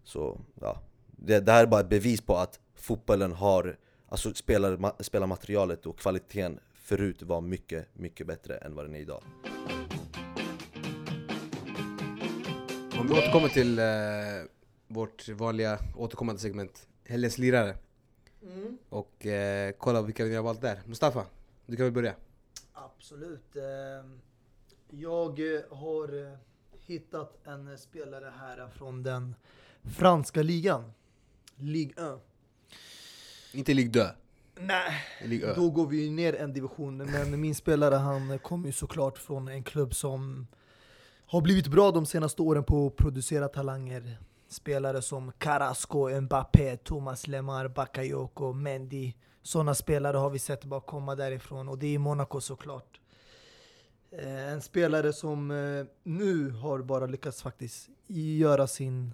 [0.03, 0.81] Så ja,
[1.11, 3.77] det, det här är bara ett bevis på att fotbollen har
[4.09, 8.99] Alltså spelar, ma- spelarmaterialet och kvaliteten förut var mycket, mycket bättre än vad den är
[8.99, 9.23] idag
[12.99, 13.85] Om vi återkommer till eh,
[14.87, 17.75] vårt vanliga återkommande segment, Helgens lirare.
[18.89, 20.79] Och eh, kolla vilka vi har valt där.
[20.85, 21.25] Mustafa,
[21.65, 22.15] du kan väl börja?
[22.73, 23.55] Absolut.
[23.55, 24.19] Ehm,
[24.89, 26.37] Jag eh, har eh,
[26.71, 29.35] hittat en spelare här från den
[29.84, 30.91] franska ligan.
[31.55, 32.19] Ligue 1.
[33.53, 34.09] Inte Ligue 2,
[34.59, 34.93] Nej,
[35.25, 36.97] Ligue då går vi ju ner en division.
[36.97, 40.47] Men min spelare han kommer ju såklart från en klubb som
[41.25, 44.17] har blivit bra de senaste åren på att producera talanger.
[44.47, 49.13] Spelare som Carrasco, Mbappé, Thomas Lemar, Bakayoko, Mendy.
[49.41, 52.99] Sådana spelare har vi sett bara komma därifrån och det är i Monaco såklart.
[54.11, 59.13] Eh, En spelare som eh, nu har bara lyckats faktiskt göra sin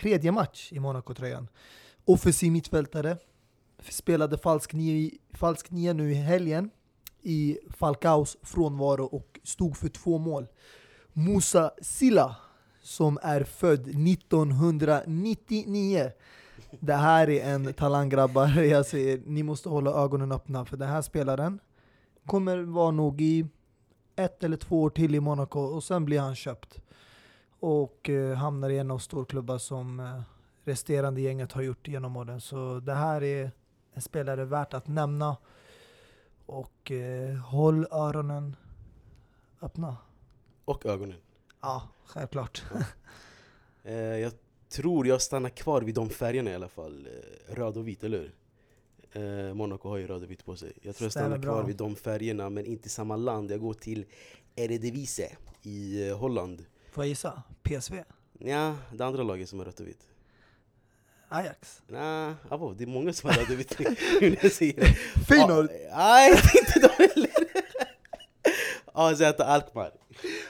[0.00, 1.48] tredje match i Monaco-tröjan.
[2.04, 3.16] Offensiv mittfältare,
[3.88, 6.70] spelade falsk nia, falsk nia nu i helgen
[7.22, 10.46] i Falcaos frånvaro och stod för två mål.
[11.12, 12.36] Musa Silla
[12.82, 16.10] som är född 1999.
[16.80, 20.88] Det här är en talang grabbar, jag säger ni måste hålla ögonen öppna för den
[20.88, 21.60] här spelaren
[22.26, 23.46] kommer vara nog i
[24.16, 26.80] ett eller två år till i Monaco och sen blir han köpt.
[27.60, 30.20] Och eh, hamnar i en av storklubbar som eh,
[30.64, 32.40] resterande gänget har gjort genom åren.
[32.40, 33.50] Så det här är
[33.92, 35.36] en spelare värt att nämna.
[36.46, 38.56] Och eh, håll öronen
[39.60, 39.96] öppna.
[40.64, 41.18] Och ögonen.
[41.60, 42.64] Ja, självklart.
[43.84, 44.32] Eh, jag
[44.68, 47.06] tror jag stannar kvar vid de färgerna i alla fall.
[47.06, 48.34] Eh, röd och vit, eller hur?
[49.48, 50.72] Eh, Monaco har ju röd och vitt på sig.
[50.82, 53.50] Jag tror jag stannar kvar vid de färgerna, men inte i samma land.
[53.50, 54.04] Jag går till
[54.56, 56.64] Eredivisie i Holland.
[56.96, 57.42] Får jag gissa?
[57.62, 57.94] PSV?
[58.38, 60.00] Ja, det andra laget som har rött och vitt.
[61.28, 61.82] Ajax?
[61.88, 63.78] Nej, abo, det är många som har röd och vitt
[64.20, 64.94] när jag säger det.
[65.28, 65.68] Feyenoord?
[65.92, 67.30] Ah, Nej, inte de heller!
[68.92, 69.90] AZ Alkmaar.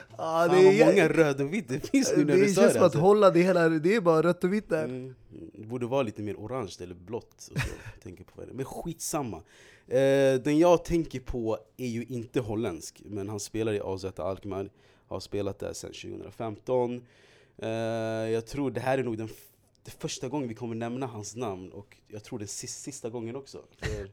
[0.09, 2.73] Ja, Fan vad många röd och vitt det finns nu när det du sa känns
[2.73, 2.99] det som att alltså.
[2.99, 4.83] Holland, det, hela, det är bara rött och vitt där.
[4.83, 5.15] Mm,
[5.53, 7.49] det borde vara lite mer orange eller blått.
[7.53, 8.53] Och så, jag tänker på det.
[8.53, 9.37] Men skitsamma.
[9.87, 14.69] Eh, den jag tänker på är ju inte holländsk, men han spelar i AZ Alkmaar.
[15.07, 17.05] Har spelat där sedan 2015.
[17.57, 19.29] Eh, jag tror det här är nog den
[19.87, 23.35] det första gången vi kommer nämna hans namn och jag tror den sista, sista gången
[23.35, 23.63] också.
[23.77, 24.11] För,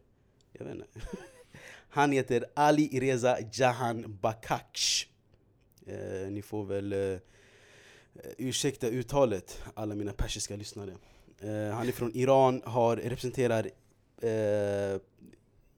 [0.53, 0.87] jag vet inte.
[1.89, 5.07] Han heter Ali Reza Jahan Bakaksh.
[5.87, 7.19] Eh, ni får väl eh,
[8.39, 10.95] ursäkta uttalet, alla mina persiska lyssnare.
[11.41, 13.71] Eh, han är från Iran, har, representerar
[14.21, 15.01] eh,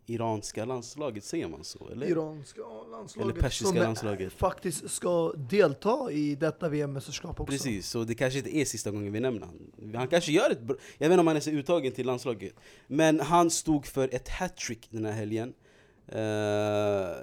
[0.07, 1.89] iranska landslaget, säger man så?
[1.89, 2.07] Eller?
[2.07, 4.33] Iranska landslaget Eller persiska som landslaget.
[4.33, 7.53] faktiskt ska delta i detta VM-mästerskap också.
[7.53, 9.95] Precis, så det kanske inte är sista gången vi nämner han.
[9.95, 12.55] Han kanske gör ett bra, Jag vet inte om han är uttagen till landslaget.
[12.87, 15.55] Men han stod för ett hattrick den här helgen.
[16.09, 16.15] Eh,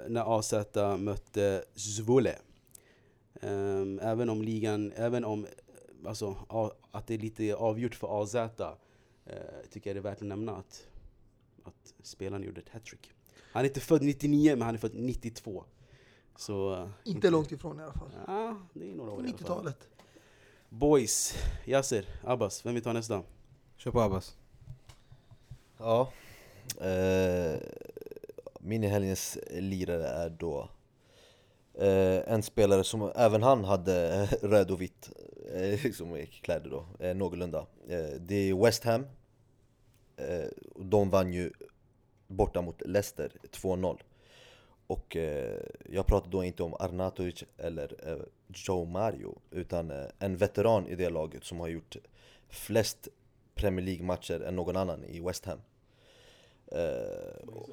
[0.08, 0.54] när AZ
[0.98, 2.38] mötte Zvole.
[3.40, 5.50] Ehm, även om ligan, även om eh,
[6.08, 6.36] alltså,
[6.90, 8.48] att det är lite avgjort för AZ eh,
[9.70, 10.86] tycker jag det är värt att nämna att,
[11.64, 13.10] att spelaren gjorde ett hattrick.
[13.52, 15.64] Han är inte född 99 men han är född 92.
[16.36, 18.10] Så, eh, Inte långt ifrån i alla fall.
[18.26, 19.46] Ja, det är några år i alla fall.
[19.46, 19.88] 90-talet.
[20.68, 21.34] Boys,
[21.66, 23.22] Yasser, Abbas, vem vill ta nästa?
[23.76, 24.36] Kör på Abbas.
[25.78, 26.12] Ja,
[26.80, 27.60] eh,
[28.60, 30.68] min helgens lirare är då
[31.74, 35.10] eh, en spelare som även han hade röd och vitt
[35.54, 37.66] eh, liksom kläder då, eh, någorlunda.
[37.88, 39.06] Eh, det är West Ham.
[40.16, 41.52] Eh, de vann ju
[42.26, 43.98] borta mot Leicester 2-0.
[44.86, 45.60] Och eh,
[45.90, 50.94] jag pratar då inte om Arnautovic eller eh, Joe Mario utan eh, en veteran i
[50.94, 51.96] det laget som har gjort
[52.48, 53.08] flest
[53.54, 55.58] Premier League-matcher än någon annan i West Ham.
[56.66, 57.68] Eh, och-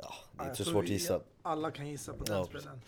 [0.00, 1.20] ja, det är inte så svårt att gissa.
[1.42, 2.80] Alla kan gissa på den Ja, spelaren.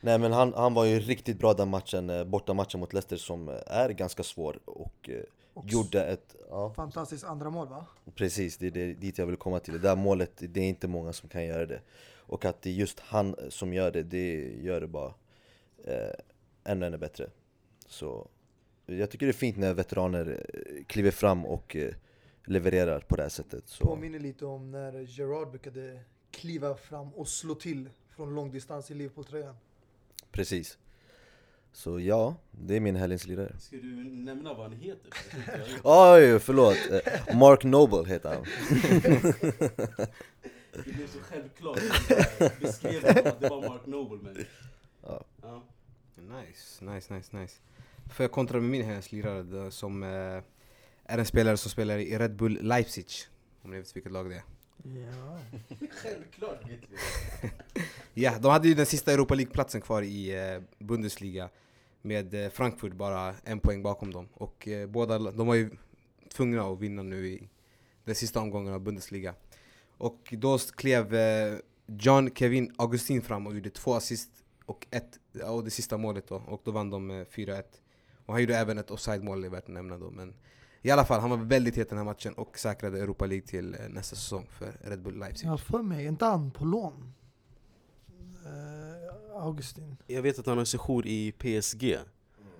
[0.00, 3.16] Nej men han, han var ju riktigt bra den matchen, eh, borta matchen mot Leicester
[3.16, 5.22] som eh, är ganska svår och eh,
[5.58, 7.86] Och gjorde ett, ja Fantastiskt andra mål va?
[8.14, 9.72] precis det är det, dit jag vill komma till.
[9.74, 11.80] Det där målet, det är inte många som kan göra det.
[12.16, 15.14] Och att det är just han som gör det, det gör det bara
[15.84, 16.10] eh,
[16.64, 17.30] ännu, ännu bättre.
[17.86, 18.28] Så
[18.86, 21.94] jag tycker det är fint när veteraner eh, kliver fram och eh,
[22.44, 23.68] levererar på det här sättet.
[23.68, 26.00] Så, Påminner lite om när Gerard brukade
[26.30, 29.56] kliva fram och slå till från långdistans i Liverpool-tröjan.
[30.30, 30.78] precis.
[31.72, 33.52] Så ja, det är min helgens lirare.
[33.58, 35.10] Ska du nämna vad han heter?
[35.46, 36.76] Jag- Oj, förlåt!
[36.90, 38.44] Eh, Mark Noble heter han.
[40.84, 41.80] Det blev så självklart
[42.60, 44.44] beskrev att det var Mark Noble men...
[45.02, 45.24] Ja.
[45.42, 45.62] Ja.
[46.16, 47.56] Nice, nice, nice, nice.
[48.12, 50.08] Får jag kontra med min helgens lirare som eh,
[51.04, 53.06] är en spelare som spelar i Red Bull Leipzig.
[53.62, 54.42] Om ni vet vilket lag det är.
[54.82, 55.38] Ja.
[55.90, 56.96] Självklart vet vi
[58.22, 61.50] Ja, de hade ju den sista Europa League-platsen kvar i eh, Bundesliga
[62.02, 64.28] med eh, Frankfurt bara en poäng bakom dem.
[64.34, 65.70] Och eh, båda, de var ju
[66.28, 67.48] tvungna att vinna nu i
[68.04, 69.34] den sista omgången av Bundesliga.
[69.98, 74.30] Och då klev eh, John Kevin Augustin fram och gjorde två assist
[74.64, 76.42] och, ett, och det sista målet då.
[76.46, 77.62] Och då vann de med 4-1.
[78.26, 80.10] Och han gjorde även ett offside-mål, det är värt att nämna då.
[80.10, 80.34] Men
[80.82, 83.74] i alla fall, han var väldigt het den här matchen och säkrade Europa League till
[83.74, 85.46] eh, nästa säsong för Red Bull Leipzig.
[85.46, 87.14] Jag har för mig, inte han på lån?
[88.44, 89.96] Eh, Augustin.
[90.06, 91.98] Jag vet att han har sejour i PSG.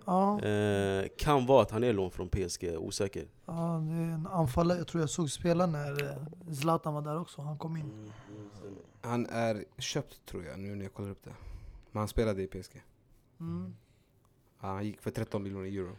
[0.04, 3.24] Ja, Eh, kan vara att han är lån från PSG, osäker.
[3.46, 3.52] ja,
[3.88, 4.78] det är en anfallare.
[4.78, 7.42] Jag tror jag såg spela när eh, Zlatan var där också.
[7.42, 7.82] Han kom in.
[7.82, 8.10] Mm,
[9.00, 11.32] Han är köpt tror jag, nu när jag kollar upp det.
[11.92, 12.82] Men han spelade i PSG.
[13.40, 13.74] Mm.
[14.60, 15.96] Ja, han gick för 13 miljoner euro.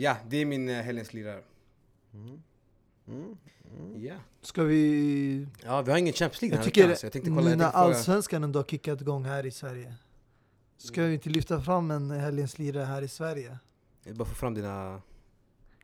[0.00, 1.42] Ja, det är min uh, helgens lirare.
[2.14, 2.42] Mm.
[3.08, 3.36] Mm.
[3.78, 4.04] Mm.
[4.04, 4.14] Ja.
[4.40, 5.46] Ska vi...
[5.64, 7.50] ja, vi har ingen Champions League Jag här tycker så jag tänkte kolla.
[7.50, 9.94] Jag när allsvenskan ändå har kickat igång här i Sverige.
[10.76, 13.58] Ska vi inte lyfta fram en helgens lirare här i Sverige?
[14.04, 15.02] Jag bara få fram dina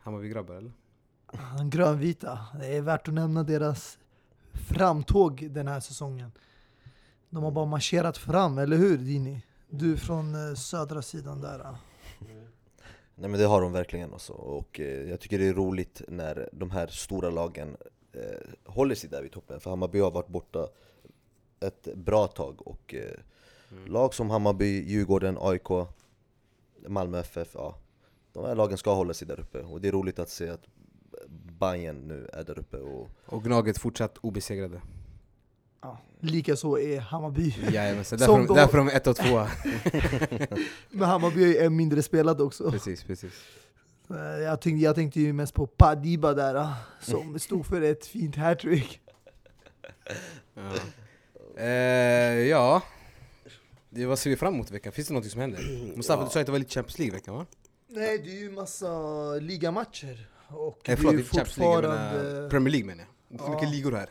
[0.01, 0.73] Hammarby-grabbar eller?
[1.27, 2.39] Han grönvita.
[2.61, 3.99] Det är värt att nämna deras
[4.53, 6.33] framtåg den här säsongen.
[7.31, 9.43] De har bara marscherat fram, eller hur Dini?
[9.69, 11.77] Du från eh, södra sidan där.
[13.19, 16.49] Nej men det har de verkligen också, och eh, jag tycker det är roligt när
[16.53, 17.77] de här stora lagen
[18.12, 18.21] eh,
[18.64, 20.69] håller sig där vid toppen, för Hammarby har varit borta
[21.61, 23.11] ett bra tag och eh,
[23.73, 23.93] Mm.
[23.93, 25.69] lag som Hammarby, Djurgården, AIK,
[26.87, 27.79] Malmö FF, ja
[28.33, 30.67] de här lagen ska hålla sig där uppe och det är roligt att se att
[31.61, 34.81] Bayern nu är där uppe och Och Gnaget fortsatt obesegrade.
[35.83, 35.99] Ja.
[36.20, 37.55] Likaså är Hammarby.
[37.72, 39.51] Jajamensan, därför, de, då- därför de är ett och tvåa.
[40.91, 42.70] Men Hammarby är ju en mindre spelad också.
[42.70, 43.33] precis, precis.
[44.11, 48.07] Eh, Jag tänkte, jag tänkte ju mest på Padiba där, ah, som stod för ett
[48.07, 49.01] fint hattrick.
[50.55, 50.72] Ja.
[51.62, 51.66] Eh,
[52.49, 52.83] ja.
[53.91, 54.93] Det, vad ser vi fram emot i veckan?
[54.93, 55.61] Finns det något som händer?
[55.97, 57.47] Mustafa, du sa att det var lite Champions League i veckan va?
[57.89, 58.89] Nej, det är ju massa
[59.35, 60.29] ligamatcher.
[60.49, 63.41] Och Eh, det förlåt, är ju inte Champions League, menar fortfarande, Premier League menar jag.
[63.41, 63.51] Ja.
[63.51, 64.09] Vilka ligor här?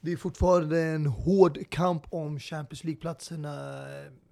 [0.00, 3.84] Det är fortfarande en hård kamp om Champions League-platserna.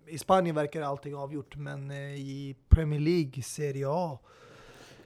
[0.07, 4.19] I Spanien verkar allting avgjort, men eh, i Premier League, Serie A,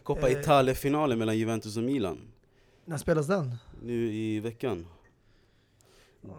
[0.02, 0.40] Coppa Eh.
[0.40, 2.18] Italia-finalen mellan Juventus och Milan.
[2.84, 3.54] när spelas den?
[3.82, 4.86] Nu i veckan.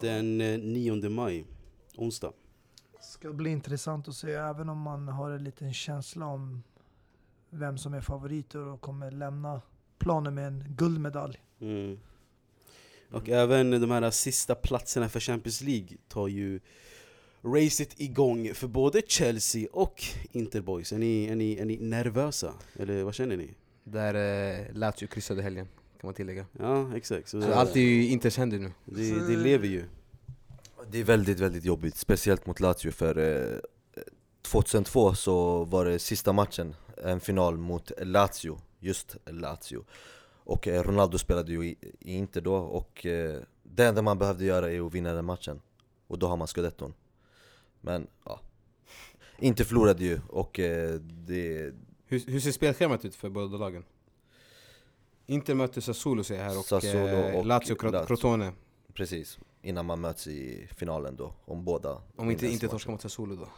[0.00, 1.46] Den eh, 9 maj,
[1.96, 2.32] onsdag.
[3.00, 6.62] Ska bli intressant att se, även om man har en liten känsla om
[7.50, 9.60] vem som är favoriter och kommer lämna
[9.98, 11.40] planen med en guldmedalj.
[11.60, 11.98] Mm.
[13.10, 16.60] Och även de här sista platserna för Champions League tar ju
[17.42, 20.02] racet igång för både Chelsea och
[20.32, 20.92] Inter Boys.
[20.92, 22.54] Är ni, är ni, är ni nervösa?
[22.78, 23.50] Eller vad känner ni?
[23.84, 25.66] Där eh, Lazio kryssade helgen,
[26.00, 26.46] kan man tillägga.
[26.58, 27.28] Ja, exakt.
[27.28, 28.72] Så Så det, allt är ju Inters händer nu.
[28.84, 29.84] det, det lever ju.
[30.90, 33.58] Det är väldigt, väldigt jobbigt, speciellt mot Lazio för eh,
[34.42, 36.74] 2002 så var det sista matchen,
[37.04, 39.84] en final mot Lazio, just Lazio
[40.44, 44.44] Och eh, Ronaldo spelade ju i, i Inter då och eh, det enda man behövde
[44.44, 45.60] göra är att vinna den matchen
[46.06, 46.94] Och då har man scudetton
[47.80, 48.40] Men ja,
[49.38, 51.72] Inter förlorade ju och eh, det,
[52.06, 53.84] Hur, hur ser spelschemat ut för båda lagen?
[55.26, 58.06] Inter möter Sassuolo säger jag här och, Sassuolo och Lazio Cro- Lazio.
[58.06, 58.52] Crotone.
[58.94, 63.36] precis, innan man möts i finalen då, om båda Om inte inte torskar mot Sassuolo
[63.36, 63.48] då.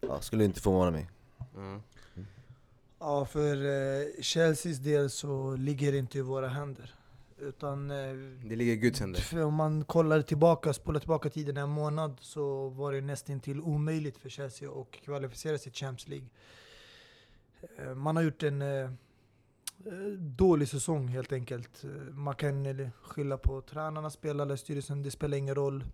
[0.00, 1.10] Ja, skulle inte förvåna mig
[1.54, 1.80] Ja.
[3.00, 6.94] Ja, för eh, Chelseas del så ligger det inte i våra händer.
[7.38, 7.96] Utan eh,
[8.44, 9.20] Det ligger i Guds händer.
[9.20, 13.60] för om man kollar tillbaka, spolar tillbaka tiden en månad så var det nästan till
[13.60, 16.28] omöjligt för Chelsea att kvalificera sig till Champions League.
[17.78, 18.90] Eh, Man har gjort en eh,
[20.18, 21.82] dålig säsong helt enkelt.
[22.10, 25.84] Man kan skylla på tränarna, spelarna, styrelsen, det spelar ingen roll.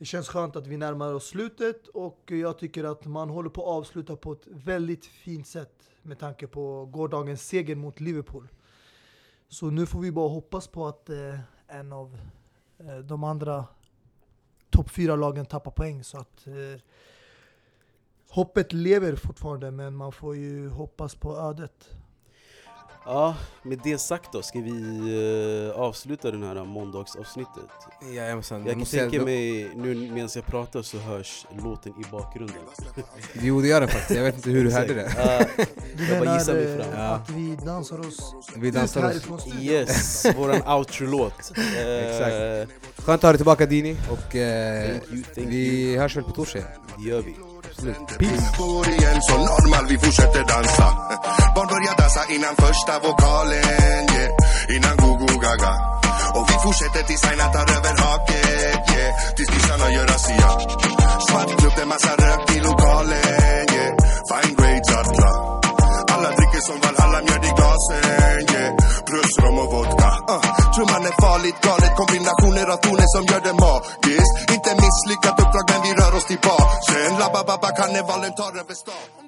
[0.00, 3.62] Det känns skönt att vi närmar oss slutet och jag tycker att man håller på
[3.62, 8.48] att avsluta på ett väldigt fint sätt med tanke på gårdagens seger mot Liverpool.
[9.48, 12.18] Så nu får vi bara hoppas på att eh, en av
[12.78, 13.64] eh, de andra
[14.70, 16.04] topp fyra lagen tappar poäng.
[16.04, 16.80] Så att eh,
[18.28, 21.90] hoppet lever fortfarande, men man får ju hoppas på ödet.
[23.12, 27.70] Ja, med det sagt då, ska vi eh, avsluta den här måndagsavsnittet?
[28.14, 28.60] Jajamensan.
[28.60, 32.56] Jag kan måste tänka säga- mig, nu medan jag pratar så hörs låten i bakgrunden.
[33.42, 35.12] Jo det gör den faktiskt, jag vet inte hur du hörde det.
[35.96, 36.92] Du Jag bara gissar mig eh, fram.
[36.94, 37.00] Ja.
[37.08, 39.12] att vi dansar oss Vi dansar ut oss.
[39.12, 39.62] härifrån studion?
[39.62, 41.52] yes, våran outro-låt.
[41.58, 42.72] Eh, Exakt.
[43.04, 44.34] Skönt att ha dig tillbaka Dini och Thank
[45.12, 46.60] you, thank vi hörs väl på torsdag.
[46.98, 47.34] Det gör vi.
[47.80, 50.88] Bor igen så normal, vi fortsätter dansa.
[51.54, 54.76] Barn börjar dansa innan första vokalen, yeah.
[54.76, 55.74] Innan go-go gaga.
[56.34, 59.34] Och vi fortsätter tills Aina tar över haket, yeah.
[59.36, 60.50] Tills kissarna gör razzia.
[61.28, 63.94] Svart klubb, det massa rök i lokalen, yeah.
[64.28, 65.39] Fine grades alla Alla
[66.60, 68.00] dricker som Valhalla, mjöd i glasen,
[68.54, 68.76] yeah.
[69.06, 70.72] Plus rom och vodka, uh.
[70.74, 74.34] Trumman är farligt galet, kombinationer av toner som gör det magiskt.
[74.54, 76.86] Inte misslyckat uppdrag men vi rör oss tillbaks.
[76.86, 79.19] Sen Labba babba karnevalen tar över stan.